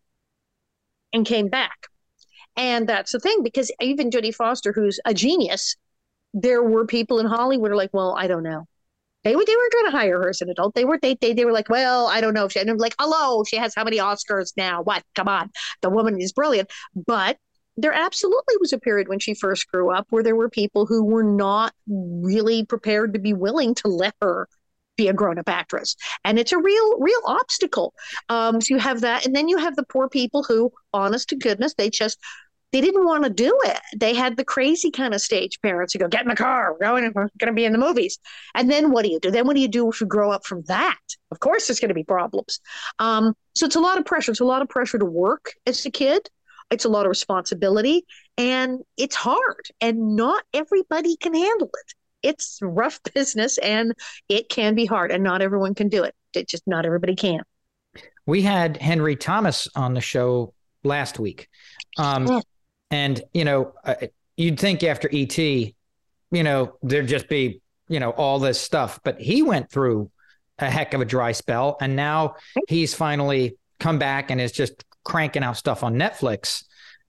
[1.14, 1.88] and came back.
[2.56, 5.76] And that's the thing because even jodie foster who's a genius
[6.34, 8.68] there were people in hollywood are like well i don't know
[9.24, 10.76] they they were trying to hire her as an adult.
[10.76, 12.78] They were they they, they were like, well, I don't know if she and I'm
[12.78, 14.82] like, hello, she has how many Oscars now?
[14.82, 15.04] What?
[15.16, 15.50] Come on,
[15.82, 16.70] the woman is brilliant.
[16.96, 17.38] But
[17.78, 21.04] there absolutely was a period when she first grew up where there were people who
[21.04, 24.48] were not really prepared to be willing to let her
[24.98, 25.96] be a grown-up actress
[26.26, 27.94] and it's a real real obstacle
[28.28, 31.38] um so you have that and then you have the poor people who honest to
[31.38, 32.20] goodness they just
[32.72, 33.80] they didn't want to do it.
[33.98, 36.86] They had the crazy kind of stage parents who go, get in the car, we're
[36.86, 38.20] going, we're going to be in the movies.
[38.54, 39.32] And then what do you do?
[39.32, 41.00] Then what do you do if you grow up from that?
[41.32, 42.60] Of course, there's going to be problems.
[43.00, 44.32] Um, so it's a lot of pressure.
[44.32, 46.30] It's a lot of pressure to work as a kid.
[46.72, 48.06] It's a lot of responsibility
[48.38, 51.94] and it's hard and not everybody can handle it.
[52.22, 53.94] It's rough business and
[54.28, 56.14] it can be hard and not everyone can do it.
[56.36, 57.42] It just not everybody can.
[58.28, 60.54] We had Henry Thomas on the show
[60.84, 61.48] last week.
[61.98, 62.42] Um,
[62.92, 63.96] and, you know, uh,
[64.38, 65.74] you'd think after ET, you
[66.32, 69.00] know, there'd just be, you know, all this stuff.
[69.04, 70.12] But he went through
[70.58, 71.78] a heck of a dry spell.
[71.82, 72.36] And now
[72.68, 76.64] he's finally come back and is just cranking out stuff on Netflix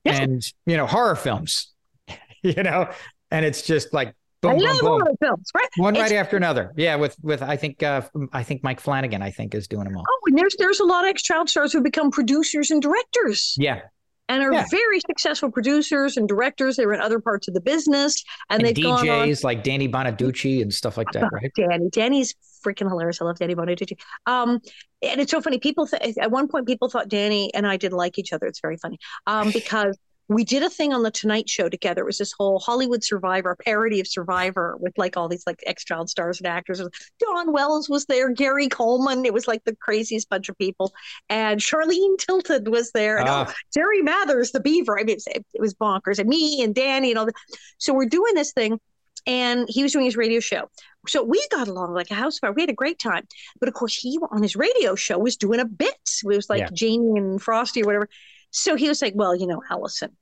[0.04, 1.72] and, you know, horror films,
[2.42, 2.90] you know,
[3.30, 5.02] and it's just like, Boom, boom, boom.
[5.20, 5.68] Films, right?
[5.76, 6.72] One it's, right after another.
[6.74, 8.02] Yeah, with with I think uh,
[8.32, 10.04] I think Mike Flanagan I think is doing them all.
[10.08, 13.54] Oh, and there's there's a lot of ex child stars who become producers and directors.
[13.58, 13.82] Yeah,
[14.30, 14.64] and are yeah.
[14.70, 16.76] very successful producers and directors.
[16.76, 19.88] They were in other parts of the business, and, and they've DJs on, like Danny
[19.88, 21.50] Bonaduce and stuff like that, right?
[21.56, 23.20] Danny, Danny's freaking hilarious.
[23.20, 23.98] I love Danny Bonaduce.
[24.26, 24.60] Um,
[25.02, 25.58] and it's so funny.
[25.58, 28.46] People th- at one point people thought Danny and I didn't like each other.
[28.46, 29.98] It's very funny um, because
[30.30, 32.02] we did a thing on the Tonight Show together.
[32.02, 35.84] It was this whole Hollywood Survivor parody of Survivor with like all these like ex
[35.84, 36.80] child stars and actors.
[37.18, 39.24] Dawn Wells was there, Gary Coleman.
[39.24, 40.92] It was like the craziest bunch of people,
[41.28, 43.54] and Charlene Tilton was there, and oh, ah.
[43.74, 45.00] Jerry Mathers, the Beaver.
[45.00, 47.34] I mean, it, it was bonkers, and me and Danny and all that.
[47.78, 48.78] So we're doing this thing,
[49.26, 50.70] and he was doing his radio show.
[51.08, 52.52] So we got along like a house fire.
[52.52, 53.26] We had a great time.
[53.58, 55.94] But of course, he on his radio show was doing a bit.
[56.22, 56.68] It was like yeah.
[56.72, 58.08] Jamie and Frosty or whatever.
[58.50, 60.16] So he was like, Well, you know, Alison,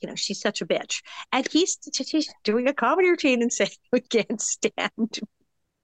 [0.00, 1.02] you know, she's such a bitch.
[1.32, 5.20] And he's, he's doing a comedy routine and saying we can't stand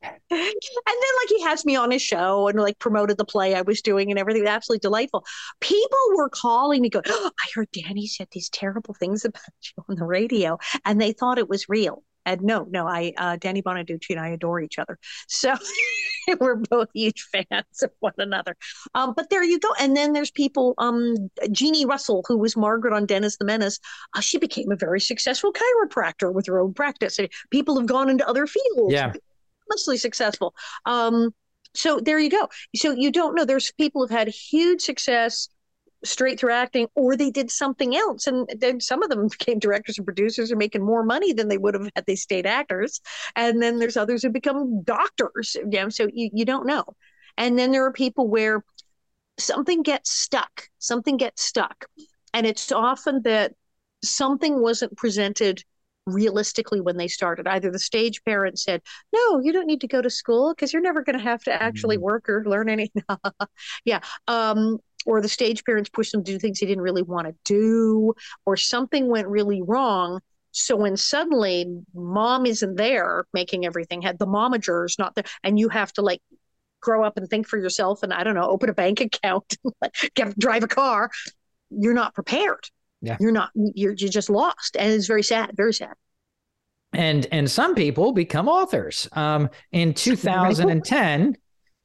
[0.02, 3.62] and then like he has me on his show and like promoted the play I
[3.62, 4.46] was doing and everything.
[4.46, 5.24] Absolutely delightful.
[5.60, 9.42] People were calling me, going, oh, "I heard Danny said these terrible things about
[9.76, 12.04] you on the radio," and they thought it was real.
[12.26, 14.98] And no, no, I uh, Danny Bonaduce and I adore each other,
[15.28, 15.54] so
[16.40, 18.56] we're both huge fans of one another.
[18.94, 19.70] Um, but there you go.
[19.80, 23.78] And then there's people, um, Jeannie Russell, who was Margaret on Dennis the Menace.
[24.14, 27.18] Uh, she became a very successful chiropractor with her own practice.
[27.50, 28.92] People have gone into other fields.
[28.92, 29.12] Yeah,
[29.68, 30.54] immensely successful.
[30.86, 31.34] Um,
[31.74, 32.48] so there you go.
[32.76, 33.44] So you don't know.
[33.44, 35.48] There's people who've had huge success
[36.04, 38.26] straight through acting or they did something else.
[38.26, 41.58] And then some of them became directors and producers and making more money than they
[41.58, 43.00] would have had they stayed actors.
[43.36, 46.84] And then there's others who become doctors you know so you, you don't know.
[47.36, 48.64] And then there are people where
[49.38, 51.86] something gets stuck something gets stuck.
[52.34, 53.52] And it's often that
[54.04, 55.62] something wasn't presented
[56.06, 57.46] realistically when they started.
[57.46, 58.80] Either the stage parent said
[59.12, 61.62] no you don't need to go to school because you're never going to have to
[61.62, 62.04] actually mm-hmm.
[62.04, 63.02] work or learn anything.
[63.84, 64.78] Yeah um,
[65.08, 68.12] or the stage parents pushed them to do things they didn't really want to do,
[68.44, 70.20] or something went really wrong.
[70.50, 75.70] So when suddenly mom isn't there making everything, had the momager's not there, and you
[75.70, 76.20] have to like
[76.82, 79.56] grow up and think for yourself and I don't know, open a bank account,
[80.14, 81.10] get drive a car,
[81.70, 82.68] you're not prepared.
[83.00, 83.16] Yeah.
[83.18, 84.76] You're not you're you're just lost.
[84.76, 85.94] And it's very sad, very sad.
[86.92, 89.08] And and some people become authors.
[89.12, 91.36] Um in 2010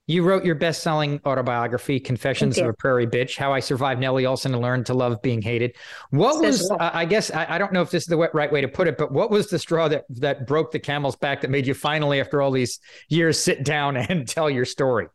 [0.07, 4.53] you wrote your best-selling autobiography, "Confessions of a Prairie Bitch: How I Survived Nellie Oleson
[4.53, 5.75] and Learned to Love Being Hated."
[6.09, 8.61] What was, uh, I guess, I, I, don't know if this is the right way
[8.61, 11.49] to put it, but what was the straw that that broke the camel's back that
[11.49, 12.79] made you finally, after all these
[13.09, 15.07] years, sit down and tell your story?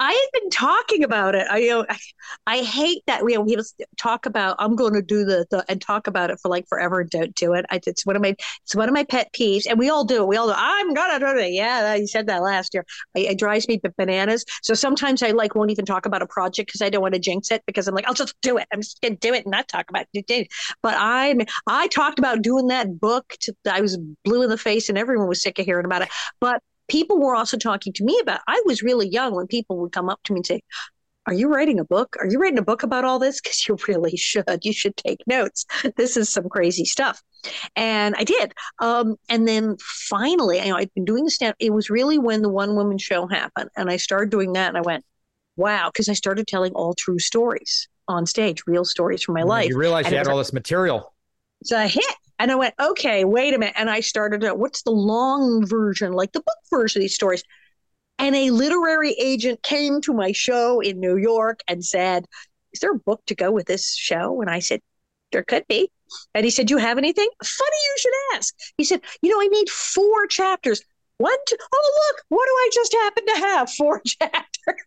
[0.00, 1.46] I had been talking about it.
[1.50, 1.98] I you know I,
[2.46, 3.56] I hate that we you know, we
[3.98, 7.00] talk about I'm going to do the, the and talk about it for like forever
[7.00, 7.66] and don't do it.
[7.70, 8.34] I, it's one of my
[8.64, 10.26] it's one of my pet peeves, and we all do it.
[10.26, 10.54] We all do.
[10.56, 11.52] I'm gonna do it.
[11.52, 12.86] Yeah, you said that last year.
[13.14, 14.44] I, it drives me bananas.
[14.62, 17.20] So sometimes I like won't even talk about a project because I don't want to
[17.20, 18.66] jinx it because I'm like I'll just do it.
[18.72, 20.48] I'm just gonna do it and not talk about it.
[20.82, 21.36] But I
[21.66, 23.34] I talked about doing that book.
[23.42, 26.08] To, I was blue in the face, and everyone was sick of hearing about it.
[26.40, 29.92] But people were also talking to me about i was really young when people would
[29.92, 30.60] come up to me and say
[31.26, 32.16] are you writing a book?
[32.18, 33.40] Are you writing a book about all this?
[33.44, 34.44] Because you really should.
[34.62, 35.64] You should take notes.
[35.96, 37.22] This is some crazy stuff.
[37.76, 38.52] And i did.
[38.80, 42.42] Um, and then finally you know i'd been doing the stand it was really when
[42.42, 45.04] the one woman show happened and i started doing that and i went
[45.56, 49.68] wow because i started telling all true stories on stage real stories from my life.
[49.68, 51.14] you realized you had all this material.
[51.60, 53.74] It's a hit and I went, okay, wait a minute.
[53.76, 57.44] And I started, out, what's the long version, like the book version of these stories?
[58.18, 62.24] And a literary agent came to my show in New York and said,
[62.72, 64.40] Is there a book to go with this show?
[64.40, 64.80] And I said,
[65.32, 65.90] There could be.
[66.34, 67.28] And he said, Do you have anything?
[67.44, 68.54] Funny you should ask.
[68.78, 70.80] He said, You know, I need four chapters.
[71.18, 73.70] One, two, oh, look, what do I just happen to have?
[73.76, 74.86] Four chapters.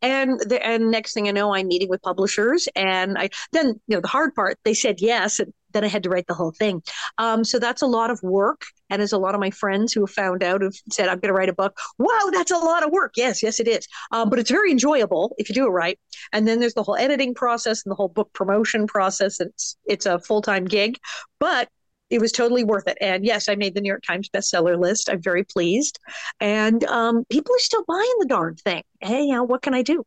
[0.00, 3.96] and the, and next thing I know, I'm meeting with publishers, and I then you
[3.96, 4.58] know the hard part.
[4.64, 6.82] They said yes, and then I had to write the whole thing.
[7.18, 10.00] Um, so that's a lot of work, and as a lot of my friends who
[10.00, 12.84] have found out have said, "I'm going to write a book." Wow, that's a lot
[12.84, 13.12] of work.
[13.16, 13.86] Yes, yes, it is.
[14.10, 15.98] Um, but it's very enjoyable if you do it right.
[16.32, 19.40] And then there's the whole editing process and the whole book promotion process.
[19.40, 20.98] It's it's a full time gig,
[21.38, 21.68] but
[22.12, 22.98] it was totally worth it.
[23.00, 25.08] And yes, I made the New York Times bestseller list.
[25.08, 25.98] I'm very pleased.
[26.40, 28.82] And um, people are still buying the darn thing.
[29.00, 30.04] Hey, you know, what can I do?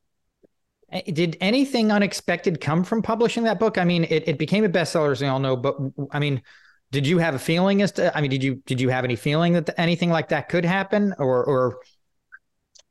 [0.91, 3.77] Did anything unexpected come from publishing that book?
[3.77, 5.75] I mean, it, it became a bestseller, as we all know, but
[6.11, 6.41] I mean,
[6.91, 9.15] did you have a feeling as to, I mean, did you, did you have any
[9.15, 11.79] feeling that anything like that could happen or, or?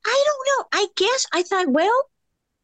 [0.05, 0.68] I don't know.
[0.72, 2.11] I guess I thought, well,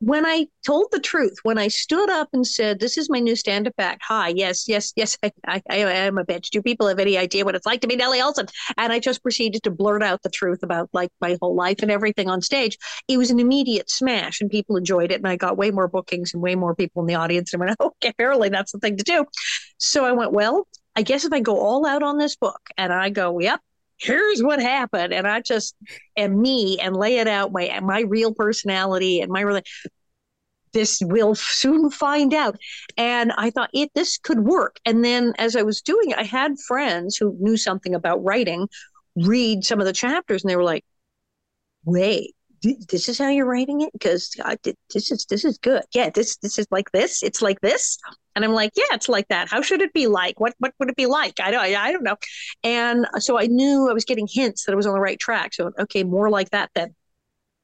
[0.01, 3.37] when I told the truth, when I stood up and said, "This is my new
[3.37, 6.49] stand-up act," hi, yes, yes, yes, I, I, I am a bitch.
[6.51, 8.49] Do people have any idea what it's like to be Nellie Oleson?
[8.79, 11.91] And I just proceeded to blurt out the truth about like my whole life and
[11.91, 12.79] everything on stage.
[13.09, 15.17] It was an immediate smash, and people enjoyed it.
[15.17, 17.53] And I got way more bookings and way more people in the audience.
[17.53, 19.27] And I went, "Okay, apparently that's the thing to do."
[19.77, 22.93] So I went, "Well, I guess if I go all out on this book and
[22.93, 23.61] I go, yep,
[24.01, 25.13] here's what happened.
[25.13, 25.75] And i just
[26.17, 29.63] am me and lay it out my my real personality and my really
[30.73, 32.57] this will soon find out.
[32.97, 34.79] And i thought it this could work.
[34.85, 38.69] And then as i was doing it i had friends who knew something about writing
[39.17, 40.85] read some of the chapters and they were like
[41.85, 43.93] wait this is how you're writing it?
[43.93, 44.57] Because uh,
[44.93, 45.83] this is this is good.
[45.95, 47.23] Yeah this this is like this.
[47.23, 47.99] It's like this
[48.35, 49.49] and i'm like yeah it's like that.
[49.49, 50.39] How should it be like?
[50.41, 51.41] What what would it be like?
[51.41, 52.17] I don't i don't know.
[52.65, 55.55] And so i knew i was getting hints that i was on the right track.
[55.55, 56.95] So okay more like that then.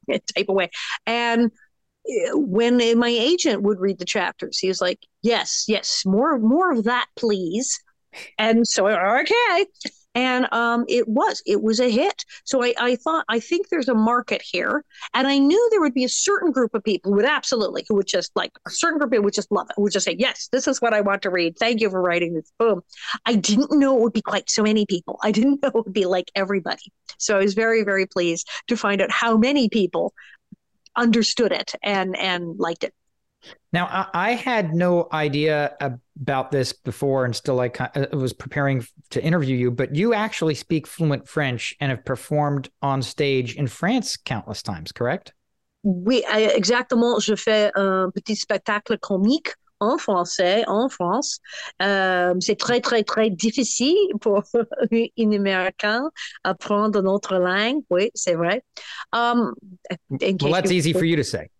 [0.37, 0.71] Type away.
[1.07, 1.51] And
[2.09, 6.73] eh, when my agent would read the chapters he was like yes yes more more
[6.73, 7.79] of that please.
[8.39, 9.67] And so okay
[10.17, 12.25] and um, it was it was a hit.
[12.45, 14.85] So I, I thought i think there's a market here.
[15.15, 17.95] And i knew there would be a certain group of people who would absolutely who
[17.97, 20.07] would just like a certain group of people would just love it who would just
[20.07, 21.57] say yes this is what i want to read.
[21.59, 22.51] Thank you for writing this.
[22.59, 22.81] Boom.
[23.27, 25.19] I didn't know it would be quite so many people.
[25.23, 26.93] I didn't know it would be like everybody.
[27.19, 30.15] So i was very very pleased to find out how many people
[30.97, 32.95] understood it and and liked it
[33.73, 37.71] now, I, had no idea about this before and still I
[38.13, 43.03] was preparing to interview you, but you actually speak fluent French and have performed on
[43.03, 45.33] stage in France countless times, correct?
[45.83, 47.21] Oui, exactement.
[47.21, 51.39] Je fais un petit spectacle comique en français en France.
[51.83, 54.43] Euh, c'est très, très, très difficile pour
[54.93, 56.11] un Américain
[56.45, 57.83] apprendre notre langue.
[57.91, 58.63] Oui, c'est vrai.
[59.13, 59.55] Um,
[60.11, 61.51] well, that's easy for you to say.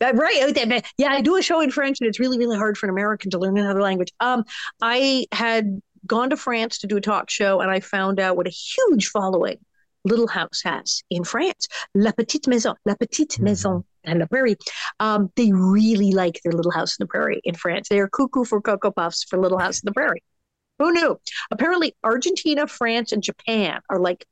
[0.00, 0.84] Right.
[0.98, 3.30] Yeah, I do a show in French, and it's really, really hard for an American
[3.30, 4.12] to learn another language.
[4.20, 4.44] Um,
[4.82, 8.46] I had gone to France to do a talk show, and I found out what
[8.46, 9.58] a huge following
[10.04, 11.66] Little House has in France.
[11.94, 13.44] La Petite Maison, La Petite mm-hmm.
[13.44, 14.56] Maison and the Prairie,
[15.00, 17.88] um, they really like their Little House in the Prairie in France.
[17.88, 20.22] They are cuckoo for Cocoa Puffs for Little House in the Prairie.
[20.78, 21.18] Who knew?
[21.50, 24.26] Apparently, Argentina, France, and Japan are like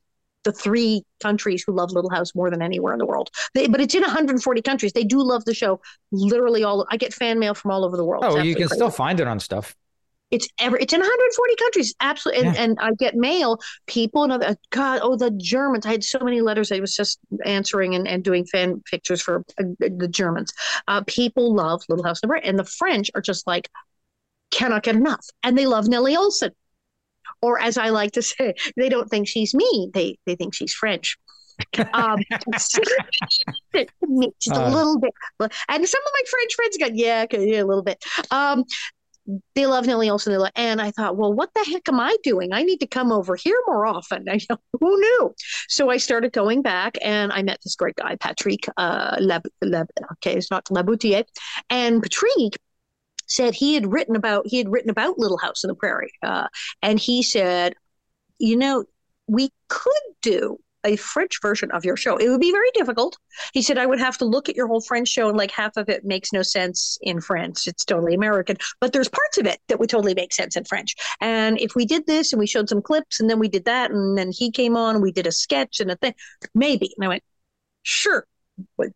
[0.45, 3.31] the three countries who love Little House more than anywhere in the world.
[3.55, 4.93] They, but it's in 140 countries.
[4.93, 5.81] They do love the show.
[6.11, 6.87] Literally all.
[6.91, 8.25] I get fan mail from all over the world.
[8.27, 8.77] Oh, you can crazy.
[8.77, 9.77] still find it on stuff.
[10.31, 10.79] It's ever.
[10.79, 11.95] It's in 140 countries.
[12.01, 12.47] Absolutely.
[12.47, 12.63] And, yeah.
[12.63, 13.59] and I get mail.
[13.87, 14.57] People and other.
[14.71, 15.01] God.
[15.03, 15.85] Oh, the Germans.
[15.85, 16.73] I had so many letters.
[16.73, 20.53] I was just answering and, and doing fan pictures for uh, the Germans.
[20.89, 23.69] Uh, people love Little House Number, and the French are just like
[24.51, 26.51] cannot get enough, and they love Nellie Oleson
[27.41, 29.91] or as I like to say, they don't think she's me.
[29.93, 31.17] They they think she's French.
[31.93, 32.19] um,
[32.53, 33.87] just a
[34.55, 35.13] uh, little bit.
[35.69, 38.03] And some of my French friends got yeah, yeah, a little bit.
[38.31, 38.65] Um,
[39.55, 42.53] they love Nellie Oleson, and I thought, well, what the heck am I doing?
[42.53, 44.29] I need to come over here more often.
[44.29, 44.41] I,
[44.81, 45.35] who knew?
[45.69, 49.87] So I started going back, and I met this great guy, Patrick uh, Lab, Lab,
[50.15, 51.25] okay, it's not Laboutier,
[51.71, 52.57] and Patrick
[53.27, 56.49] said he had written about he had written about Little House on the Prairie, uh,
[56.83, 57.75] and he said,
[58.39, 58.85] you know,
[59.27, 62.17] we could do a French version of your show.
[62.17, 63.17] It would be very difficult.
[63.53, 65.77] He said, I would have to look at your whole French show and like half
[65.77, 67.67] of it makes no sense in French.
[67.67, 70.95] It's totally American, but there's parts of it that would totally make sense in French.
[71.21, 73.91] And if we did this and we showed some clips and then we did that
[73.91, 76.15] and then he came on and we did a sketch and a thing,
[76.55, 76.93] maybe.
[76.97, 77.23] And I went,
[77.83, 78.27] sure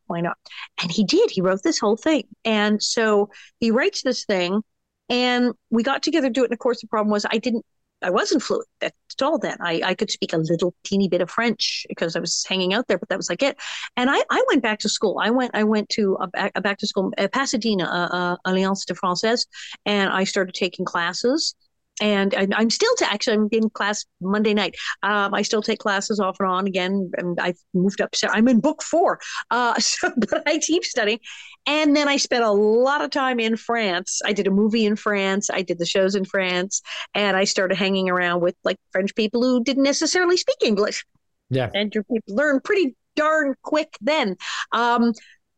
[0.07, 0.37] why not?
[0.83, 1.31] And he did.
[1.31, 2.25] He wrote this whole thing.
[2.45, 4.63] And so he writes this thing,
[5.09, 6.47] and we got together to do it.
[6.47, 7.65] And of course, the problem was I didn't,
[8.03, 9.57] I wasn't fluent at all then.
[9.61, 12.87] I, I could speak a little teeny bit of French because I was hanging out
[12.89, 13.57] there, but that was like it.
[13.97, 15.19] And I, I went back to school.
[15.21, 18.85] I went I went to a, a back to school, uh, Pasadena, uh, uh, Alliance
[18.85, 19.47] de Française,
[19.87, 21.55] and I started taking classes
[22.01, 24.77] and I, am still to actually I'm in class Monday night.
[25.03, 28.15] Um, I still take classes off and on again, and I've moved up.
[28.15, 29.21] So I'm in book four,
[29.51, 31.21] uh, so, but I keep studying.
[31.67, 34.21] And then I spent a lot of time in France.
[34.25, 35.51] I did a movie in France.
[35.51, 36.83] I did the shows in France,
[37.15, 41.05] and I started hanging around with like French people who didn't necessarily speak English.
[41.49, 44.37] Yeah, and you learn pretty darn quick then.
[44.73, 45.13] Um,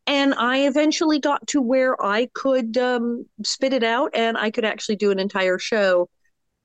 [0.07, 4.64] and I eventually got to where I could um, spit it out, and I could
[4.64, 6.09] actually do an entire show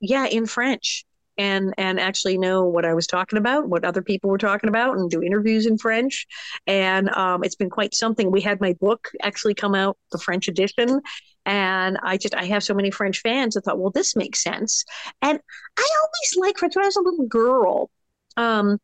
[0.04, 1.06] yeah, in French
[1.38, 4.98] and and actually know what I was talking about, what other people were talking about,
[4.98, 6.28] and do interviews in French.
[6.68, 8.30] And um, it's been quite something.
[8.30, 11.02] We had my book actually come out, the French edition,
[11.46, 13.56] and I just I have so many French fans.
[13.56, 14.84] I thought, well, this makes sense.
[15.22, 15.40] And
[15.78, 17.90] I always liked French when I was a little girl.
[18.38, 18.78] Um,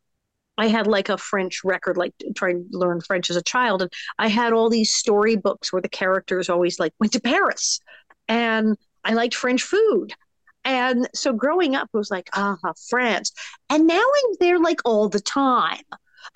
[0.58, 3.92] I had like a French record, like trying to learn French as a child, and
[4.18, 7.82] I had all these storybooks where the characters always like went to Paris,
[8.30, 10.14] and I liked French food.
[10.66, 12.57] And so growing up, it was like, ah,
[12.89, 13.32] France.
[13.70, 15.84] And now I'm there like all the time.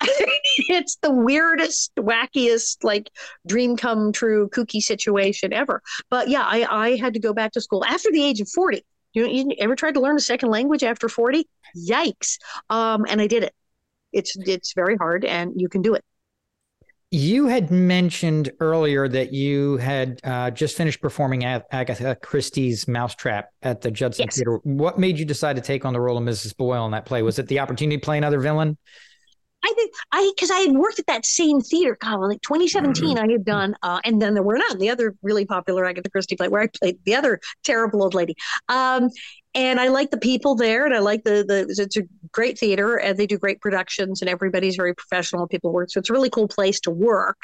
[0.68, 3.10] it's the weirdest, wackiest, like
[3.46, 5.82] dream come true, kooky situation ever.
[6.10, 8.84] But yeah, I, I had to go back to school after the age of 40.
[9.12, 11.46] You, you ever tried to learn a second language after 40?
[11.76, 12.38] Yikes.
[12.70, 13.54] Um, and I did it.
[14.12, 16.04] It's it's very hard and you can do it.
[17.14, 23.50] You had mentioned earlier that you had uh, just finished performing at Agatha Christie's Mousetrap
[23.62, 24.34] at the Judson yes.
[24.34, 24.56] Theater.
[24.64, 26.56] What made you decide to take on the role of Mrs.
[26.56, 27.22] Boyle in that play?
[27.22, 28.76] Was it the opportunity to play another villain?
[29.64, 33.24] I think I because I had worked at that same theater, God, like 2017, mm-hmm.
[33.24, 34.78] I had done, uh, and then there were none.
[34.78, 38.36] The other really popular Agatha Christie play where I played the other terrible old lady.
[38.68, 39.08] Um,
[39.54, 42.02] and I like the people there, and I like the the it's a
[42.32, 45.48] great theater, and they do great productions, and everybody's very professional.
[45.48, 47.38] People work, so it's a really cool place to work.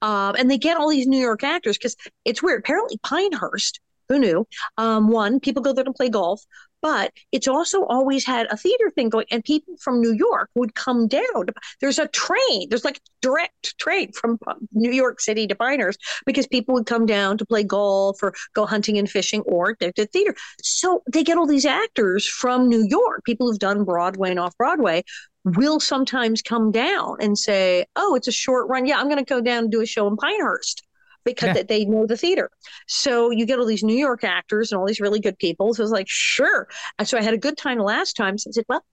[0.00, 2.60] Um, and they get all these New York actors because it's weird.
[2.60, 4.46] Apparently, Pinehurst who knew?
[4.76, 6.42] Um, one, people go there to play golf,
[6.84, 10.74] but it's also always had a theater thing going, and people from New York would
[10.74, 11.46] come down.
[11.80, 16.46] There's a train, there's like direct train from um, New York City to Pinehurst because
[16.46, 20.36] people would come down to play golf or go hunting and fishing or to theater.
[20.62, 24.54] So they get all these actors from New York, people who've done Broadway and off
[24.58, 25.04] Broadway,
[25.46, 28.84] will sometimes come down and say, Oh, it's a short run.
[28.84, 30.83] Yeah, I'm going to go down and do a show in Pinehurst
[31.24, 31.62] because yeah.
[31.62, 32.50] they know the theater.
[32.86, 35.74] So you get all these New York actors and all these really good people.
[35.74, 36.68] So I was like, sure.
[36.98, 38.38] And so I had a good time last time.
[38.38, 38.84] So I said, well,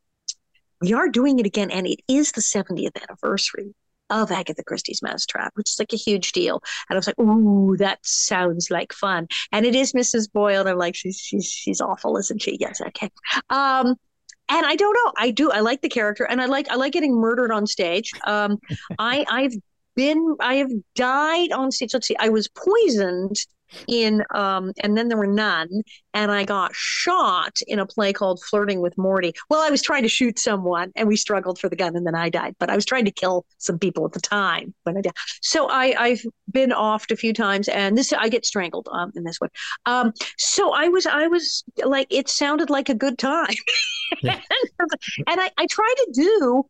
[0.81, 1.71] we are doing it again.
[1.71, 3.73] And it is the 70th anniversary
[4.09, 6.61] of Agatha Christie's Mousetrap, which is like a huge deal.
[6.89, 9.27] And I was like, ooh, that sounds like fun.
[9.51, 10.31] And it is Mrs.
[10.31, 10.61] Boyle.
[10.61, 12.57] And I'm like, she's she's she's awful, isn't she?
[12.59, 13.09] Yes, okay.
[13.49, 13.95] Um,
[14.49, 15.13] and I don't know.
[15.17, 15.49] I do.
[15.49, 18.11] I like the character, and I like I like getting murdered on stage.
[18.27, 18.59] Um,
[18.99, 19.53] I I've
[19.95, 21.93] been I have died on stage.
[21.93, 23.37] Let's see, I was poisoned
[23.87, 25.69] in um and then there were none
[26.13, 30.03] and i got shot in a play called flirting with morty well i was trying
[30.03, 32.75] to shoot someone and we struggled for the gun and then i died but i
[32.75, 36.21] was trying to kill some people at the time when i did so i i've
[36.51, 39.49] been offed a few times and this i get strangled um in this one
[39.85, 43.55] um so i was i was like it sounded like a good time
[44.21, 44.39] yeah.
[45.27, 46.65] and i i try to do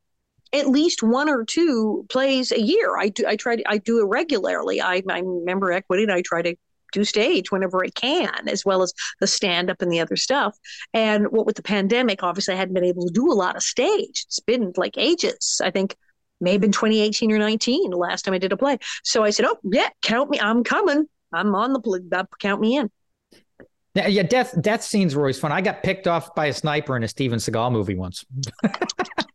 [0.54, 2.98] at least one or two plays a year.
[2.98, 3.26] I do.
[3.28, 3.64] I try to.
[3.68, 4.82] I do it regularly.
[4.82, 6.56] I, I member equity, and I try to
[6.92, 10.58] do stage whenever I can, as well as the stand up and the other stuff.
[10.94, 13.64] And what with the pandemic, obviously, I hadn't been able to do a lot of
[13.64, 14.26] stage.
[14.28, 15.62] It's been like ages.
[15.64, 15.96] I think
[16.40, 18.78] maybe in 2018 or 19 the last time I did a play.
[19.04, 20.40] So I said, "Oh yeah, count me.
[20.40, 21.08] I'm coming.
[21.34, 22.00] I'm on the play.
[22.12, 22.92] Uh, count me in."
[23.96, 24.24] Yeah, yeah.
[24.24, 25.52] Death death scenes were always fun.
[25.52, 28.26] I got picked off by a sniper in a Steven Seagal movie once.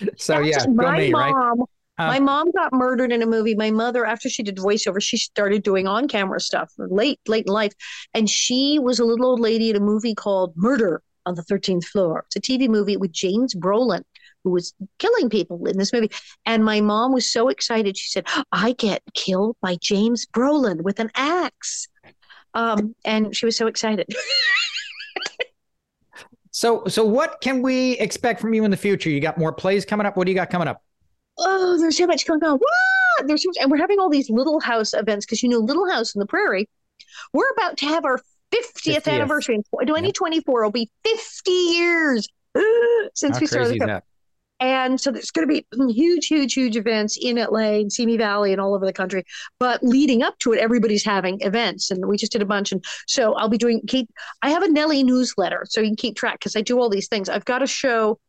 [0.16, 1.66] so That's yeah, my me, mom, right?
[1.98, 3.54] Uh, my mom got murdered in a movie.
[3.54, 7.52] My mother, after she did voiceover, she started doing on camera stuff late, late in
[7.52, 7.72] life.
[8.14, 11.84] And she was a little old lady in a movie called Murder on the 13th
[11.84, 12.24] Floor.
[12.26, 14.02] It's a TV movie with James Brolin,
[14.42, 16.10] who was killing people in this movie.
[16.46, 17.96] And my mom was so excited.
[17.96, 21.88] She said, I get killed by James Brolin with an axe.
[22.54, 24.06] Um, and she was so excited.
[26.52, 29.10] so, so what can we expect from you in the future?
[29.10, 30.16] You got more plays coming up.
[30.16, 30.82] What do you got coming up?
[31.38, 32.58] oh, there's so much going on.
[32.58, 33.26] What?
[33.26, 35.90] There's so much, and we're having all these Little House events because you know Little
[35.90, 36.68] House in the Prairie.
[37.32, 38.18] We're about to have our
[38.52, 39.08] 50th, 50th.
[39.08, 40.60] anniversary in 2024.
[40.60, 42.28] It'll be 50 years
[43.14, 44.02] since How we started.
[44.62, 48.52] And so there's going to be huge, huge, huge events in LA and Simi Valley
[48.52, 49.24] and all over the country.
[49.58, 52.70] But leading up to it, everybody's having events, and we just did a bunch.
[52.70, 54.08] And so I'll be doing keep.
[54.40, 57.08] I have a Nellie newsletter, so you can keep track because I do all these
[57.08, 57.28] things.
[57.28, 58.20] I've got a show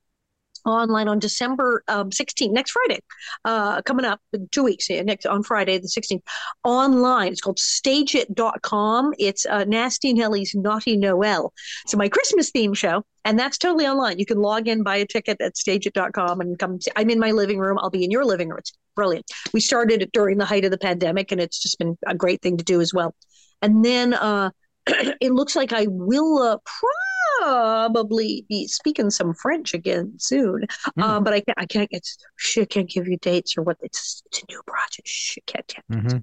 [0.66, 3.02] online on December um, 16th, next Friday,
[3.46, 6.22] uh, coming up in two weeks, next on Friday, the 16th,
[6.64, 7.32] online.
[7.32, 9.14] It's called stageit.com.
[9.20, 11.54] It's uh, Nasty Nellie's Naughty Noel.
[11.88, 14.20] So my Christmas theme show, and that's totally online.
[14.20, 16.82] You can log in, buy a ticket at stageit.com and come.
[16.82, 16.92] See.
[16.96, 17.78] I'm in my living room.
[17.80, 18.60] I'll be in your living room.
[18.60, 19.26] It's brilliant.
[19.54, 22.42] We started it during the height of the pandemic, and it's just been a great
[22.42, 23.16] thing to do as well.
[23.62, 24.52] And then uh,
[24.88, 30.66] it looks like I will uh, probably be speaking some French again soon.
[30.98, 31.04] Mm.
[31.04, 33.78] Uh, but I can't, I can't, it's, shit, can't give you dates or what.
[33.82, 35.08] It's, it's a new project.
[35.08, 35.90] Shit, can't, can't.
[35.92, 36.18] Mm-hmm.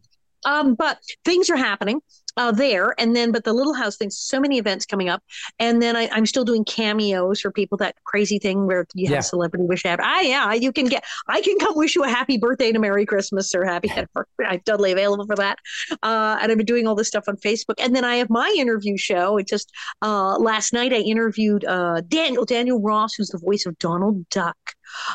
[0.50, 2.00] Um, but things are happening
[2.37, 2.95] uh, there.
[2.99, 5.22] And then, but the Little House thing, so many events coming up.
[5.59, 9.14] And then I, am still doing cameos for people, that crazy thing where you have
[9.14, 9.20] yeah.
[9.20, 10.03] celebrity wish happy.
[10.05, 12.81] Ah, yeah, you can get, I can come wish you a happy birthday and a
[12.81, 13.91] Merry Christmas or happy
[14.47, 15.59] I'm totally available for that.
[16.03, 17.74] Uh, and I've been doing all this stuff on Facebook.
[17.78, 19.37] And then I have my interview show.
[19.37, 19.70] It just,
[20.03, 24.57] uh, last night I interviewed uh, Daniel, Daniel Ross, who's the voice of Donald Duck.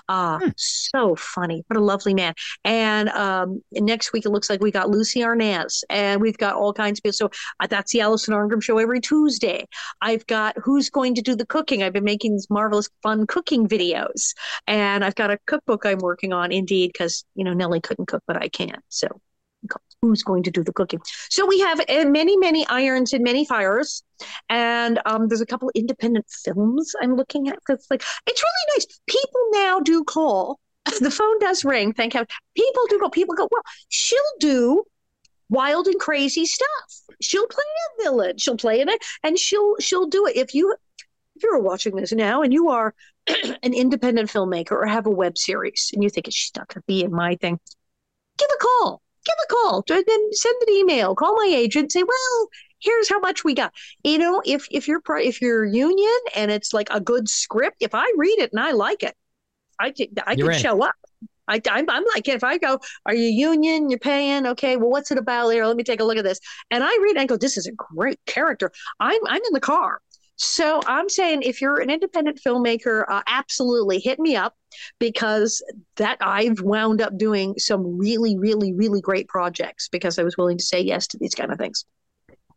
[0.07, 0.49] Uh, hmm.
[0.57, 1.63] So funny.
[1.67, 2.33] What a lovely man.
[2.63, 6.73] And um, next week, it looks like we got Lucie Arnaz and we've got all
[6.73, 7.04] kinds of.
[7.11, 7.29] So
[7.59, 9.67] uh, that's the Alison Arngrim show every Tuesday.
[10.01, 11.83] I've got who's going to do the cooking.
[11.83, 14.33] I've been making these marvelous, fun cooking videos.
[14.67, 18.23] And I've got a cookbook I'm working on, indeed, because, you know, Nellie couldn't cook,
[18.27, 18.77] but I can.
[18.89, 19.07] So
[20.05, 21.01] who's going to do the cooking.
[21.29, 24.03] So we have uh, many, many irons and many fires.
[24.49, 27.57] And um, there's a couple independent films I'm looking at.
[27.69, 28.99] It's like it's really nice.
[29.07, 30.59] People now do call.
[31.01, 31.93] The phone does ring.
[31.93, 32.27] Thank heaven.
[32.55, 33.09] People do go.
[33.09, 33.47] People go.
[33.51, 34.83] Well, she'll do
[35.55, 37.01] wild and crazy stuff.
[37.21, 38.37] She'll play a villain.
[38.37, 40.35] She'll play in it, and she'll she'll do it.
[40.35, 40.75] If you
[41.35, 42.93] if you're watching this now and you are
[43.63, 46.85] an independent filmmaker or have a web series and you think she's not going to
[46.87, 47.59] be in my thing,
[48.37, 52.49] give a call give a call, then send an email, call my agent, say, well,
[52.79, 53.73] here's how much we got.
[54.03, 57.93] You know, if if you're if you're union and it's like a good script, if
[57.93, 59.15] I read it and I like it,
[59.79, 60.95] I can I can show up.
[61.47, 63.89] I, I'm, I'm like, if I go, are you union?
[63.89, 64.45] You're paying?
[64.47, 64.77] Okay.
[64.77, 65.65] Well, what's it about here?
[65.65, 66.39] Let me take a look at this.
[66.71, 68.71] And I read and go, this is a great character.
[68.99, 70.01] I'm, I'm in the car.
[70.37, 74.53] So I'm saying if you're an independent filmmaker, uh, absolutely hit me up
[74.99, 75.63] because
[75.95, 80.57] that I've wound up doing some really, really, really great projects because I was willing
[80.57, 81.85] to say yes to these kind of things.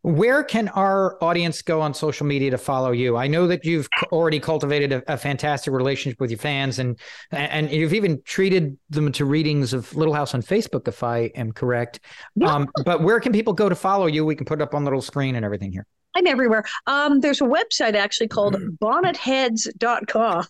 [0.09, 3.19] Where can our audience go on social media to follow you?
[3.19, 6.99] I know that you've already cultivated a, a, fantastic relationship with your fans, and
[7.31, 11.53] and you've even treated them to readings of Little House on Facebook, if I am
[11.53, 12.01] correct.
[12.37, 12.55] Yeah.
[12.55, 14.25] Um, but where can people go to follow you?
[14.25, 15.85] We can put it up on the little screen and everything here.
[16.17, 16.65] I'm everywhere.
[16.87, 18.79] Um, there's a website actually called mm.
[18.79, 20.47] bonnetheads.com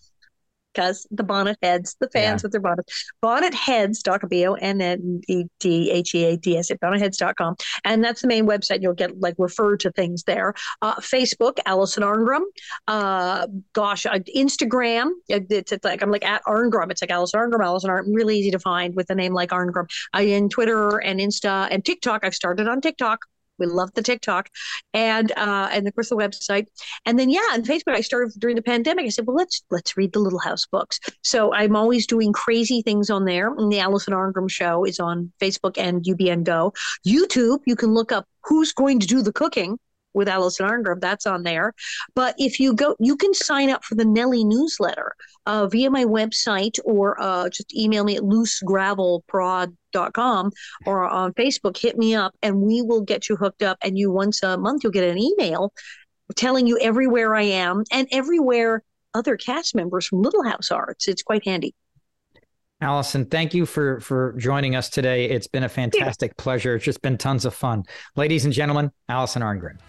[0.73, 2.45] because the bonnet heads, the fans yeah.
[2.45, 6.71] with their bonnets, bonnetheads.com, B O N N E D H E A D S,
[6.71, 7.55] at bonnetheads.com.
[7.85, 8.81] And that's the main website.
[8.81, 10.53] You'll get like referred to things there.
[10.81, 12.41] Uh, Facebook, Alison Arngrim.
[12.87, 15.09] Uh, gosh, uh, Instagram.
[15.27, 16.91] It's, it's, like, I'm like at Arngrim.
[16.91, 18.15] It's like Alison Arngrim, Alison Arngrim.
[18.15, 19.89] Really easy to find with a name like Arngrim.
[20.13, 22.23] I in Twitter and Insta and TikTok.
[22.23, 23.19] I've started on TikTok
[23.59, 24.49] We love the TikTok,
[24.93, 26.67] and uh, and of course the website.
[27.05, 29.05] And then yeah, on Facebook, I started during the pandemic.
[29.05, 30.99] I said, well, let's let's read the Little House books.
[31.23, 33.53] So I'm always doing crazy things on there.
[33.53, 36.73] And the Alison Arngrim Show is on Facebook and UBN Go.
[37.07, 39.77] YouTube, you can look up who's going to do the cooking
[40.13, 40.99] with Alison Arngrim.
[41.01, 41.73] That's on there.
[42.15, 45.13] But if you go, you can sign up for the Nellie newsletter
[45.45, 50.51] uh, via my website or uh, just email me at loosegravelprod.com
[50.85, 51.77] or on Facebook.
[51.77, 53.77] Hit me up and we will get you hooked up.
[53.81, 55.73] And you once a month, you'll get an email
[56.35, 58.83] telling you everywhere I am and everywhere
[59.13, 60.91] other cast members from Little House are.
[60.91, 61.73] It's, it's quite handy.
[62.81, 65.25] Alison, thank you for for joining us today.
[65.25, 66.75] It's been a fantastic pleasure.
[66.75, 67.83] It's just been tons of fun.
[68.15, 69.79] Ladies and gentlemen, Alison Arngrim.